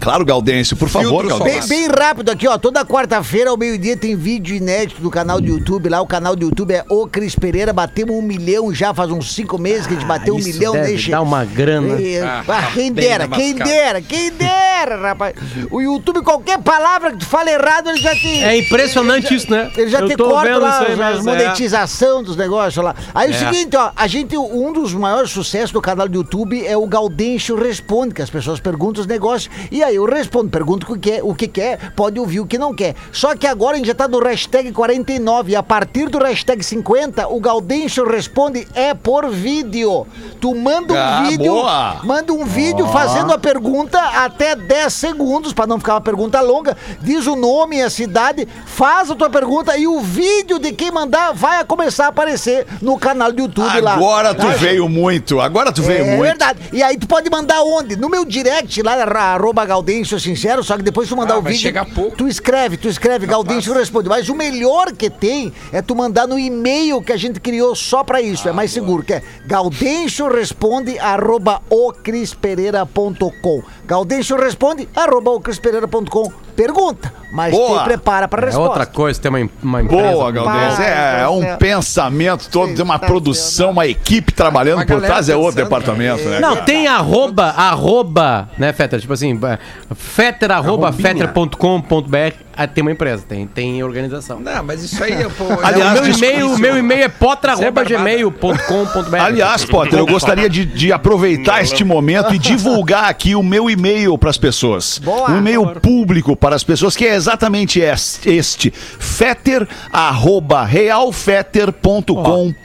[0.05, 2.59] Claro, Gaudêncio, por favor, Bem, bem rápido aqui, ó.
[2.59, 5.89] Toda quarta-feira ao meio-dia tem vídeo inédito do canal do YouTube.
[5.89, 7.73] Lá o canal do YouTube é O Cris Pereira.
[7.73, 10.59] Batemos um milhão já faz uns cinco meses que a gente bateu um Ah, isso
[10.59, 11.11] milhão, deve deixa.
[11.11, 11.97] dar uma grana.
[12.23, 15.35] Ah, Ah, quem bem dera, quem dera, quem dera, rapaz.
[15.71, 18.45] O YouTube, qualquer palavra que tu fala errado, ele já te.
[18.45, 19.71] É impressionante isso, né?
[19.75, 21.35] Ele já Eu te corta lá mesmo, é.
[21.35, 22.95] monetização dos negócios lá.
[23.15, 23.39] Aí o É.
[23.39, 27.57] seguinte, ó, a gente, um dos maiores sucessos do canal do YouTube é o Gaudêncio
[27.57, 31.23] Responde, que as pessoas perguntam os negócios, e aí eu respondo, pergunto o que quer,
[31.23, 32.95] o que quer, pode ouvir o que não quer.
[33.13, 36.63] Só que agora a gente já tá no hashtag 49, e a partir do hashtag
[36.63, 40.07] 50, o Gaudêncio Responde é por vídeo.
[40.41, 42.01] Tu manda um Ah, vídeo, boa.
[42.05, 46.77] manda um vídeo fazendo a pergunta até 10 segundos, pra não ficar uma pergunta longa,
[47.01, 50.91] diz o nome e a cidade, faz a tua pergunta e o vídeo de quem
[50.91, 53.95] mandar vai começar a aparecer no canal do YouTube lá.
[53.95, 56.23] Agora tu veio muito, agora tu veio É muito.
[56.23, 56.59] verdade.
[56.73, 57.97] E aí tu pode mandar onde?
[57.97, 58.95] No meu direct lá,
[59.35, 61.63] arroba Gaudêncio Sincero, só que depois tu mandar Ah, o vai vídeo.
[61.63, 62.17] chegar pouco.
[62.17, 64.09] Tu escreve, tu escreve, Gaudêncio responde.
[64.09, 68.05] Mas o melhor que tem é tu mandar no e-mail que a gente criou só
[68.05, 68.49] pra isso.
[68.49, 73.63] é mais seguro, que é Gaudêncio responde arroba ocrispereira.com.
[73.87, 76.33] Gaudêncio responde arroba ocrispereira.com.
[76.55, 77.81] Pergunta, mas Boa.
[77.81, 78.69] te prepara pra É resposta.
[78.69, 80.13] outra coisa, tem uma, uma empresa.
[80.13, 80.79] Boa, Galdês.
[80.79, 85.35] É, é um pensamento todo, tem uma produção, uma equipe trabalhando Uma por trás, é
[85.35, 86.39] outro departamento, né?
[86.39, 89.01] Não, tem arroba, arroba, né, Fetter?
[89.01, 89.59] Tipo assim, é,
[89.95, 92.35] fetter, arroba, fetter.com.br.
[92.57, 94.39] Ah, tem uma empresa, tem, tem organização.
[94.39, 95.45] Não, mas isso aí, pô.
[95.61, 97.99] Aliás, o meu e-mail, meu e-mail é potra, Isso é arroba, barbada.
[98.05, 99.17] gmail.com.br.
[99.17, 104.17] Aliás, Potter, eu gostaria de, de aproveitar este momento e divulgar aqui o meu e-mail
[104.17, 104.99] para as pessoas.
[104.99, 105.33] Boa.
[105.33, 109.67] um e-mail público para as pessoas, que é exatamente es- este: fetter,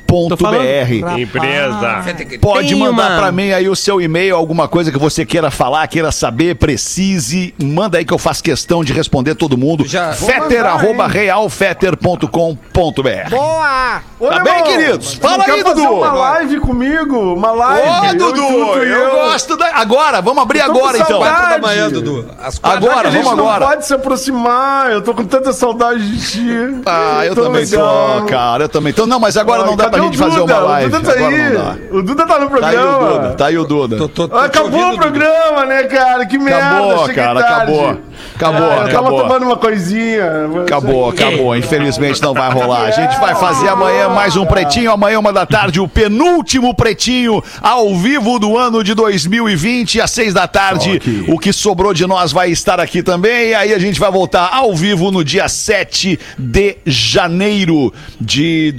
[0.10, 1.20] realfetter.com.br.
[1.20, 2.03] Empresa.
[2.41, 5.88] Pode Tem mandar pra mim aí o seu e-mail, alguma coisa que você queira falar,
[5.88, 7.53] queira saber, precise.
[7.62, 9.86] Manda aí que eu faço questão de responder todo mundo.
[9.86, 13.30] Já- Fetter, arroba realfetter.com.br.
[13.30, 14.01] Boa!
[14.20, 15.14] Ô, Tá irmão, bem, queridos?
[15.16, 15.82] Fala não aí, Dudu.
[15.93, 17.34] uma live comigo?
[17.36, 17.89] Uma live?
[17.89, 19.68] Ô, eu, Dudu, tu, tu e eu gosto da...
[19.76, 21.20] Agora, vamos abrir agora então.
[21.20, 22.26] Quatro da manhã, Dudu.
[22.62, 23.66] Agora, a gente vamos não agora.
[23.68, 24.91] pode se aproximar.
[24.91, 26.82] Eu tô com tanta saudade de ti.
[26.86, 29.05] Ah, eu também tô, cara, eu também tô.
[29.05, 30.53] Não, mas agora não dá Cadê pra gente fazer Duda?
[30.55, 30.87] uma live.
[30.87, 31.89] O Duda tá Agora aí.
[31.91, 33.09] O Duda tá no Tá aí o programa.
[33.19, 33.97] Duda, tá aí o Duda.
[33.97, 36.25] Tô, tô, tô Acabou ouvindo, o programa, né, cara?
[36.25, 36.65] Que merda.
[36.67, 37.53] Acabou, cara, tarde.
[37.73, 37.97] acabou.
[38.35, 39.21] Acabou, Ah, eu tava acabou.
[39.23, 40.25] tomando uma coisinha.
[40.63, 41.55] Acabou, acabou.
[41.55, 42.83] Infelizmente não vai rolar.
[42.85, 44.91] A gente vai fazer amanhã mais um pretinho.
[44.91, 50.33] Amanhã, uma da tarde, o penúltimo pretinho ao vivo do ano de 2020, às seis
[50.33, 51.01] da tarde.
[51.27, 53.49] O que sobrou de nós vai estar aqui também.
[53.49, 58.71] E aí a gente vai voltar ao vivo no dia 7 de janeiro de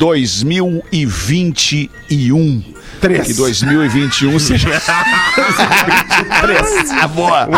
[1.10, 2.62] 2021.
[3.00, 3.26] Três.
[3.26, 4.68] Que 2021 seja.
[7.00, 7.48] Ah, Boa.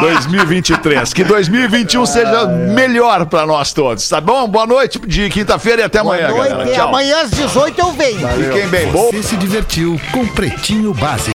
[0.00, 1.12] 2023.
[1.12, 4.48] Que 2021 seja melhor pra nós todos, tá bom?
[4.48, 6.56] Boa noite de quinta-feira e até amanhã, Boa galera.
[6.64, 6.74] noite.
[6.76, 6.88] Tchau.
[6.88, 8.28] Amanhã às 18 eu venho.
[8.28, 8.90] Fiquem bem.
[8.90, 11.26] Você se divertiu com Pretinho Básico.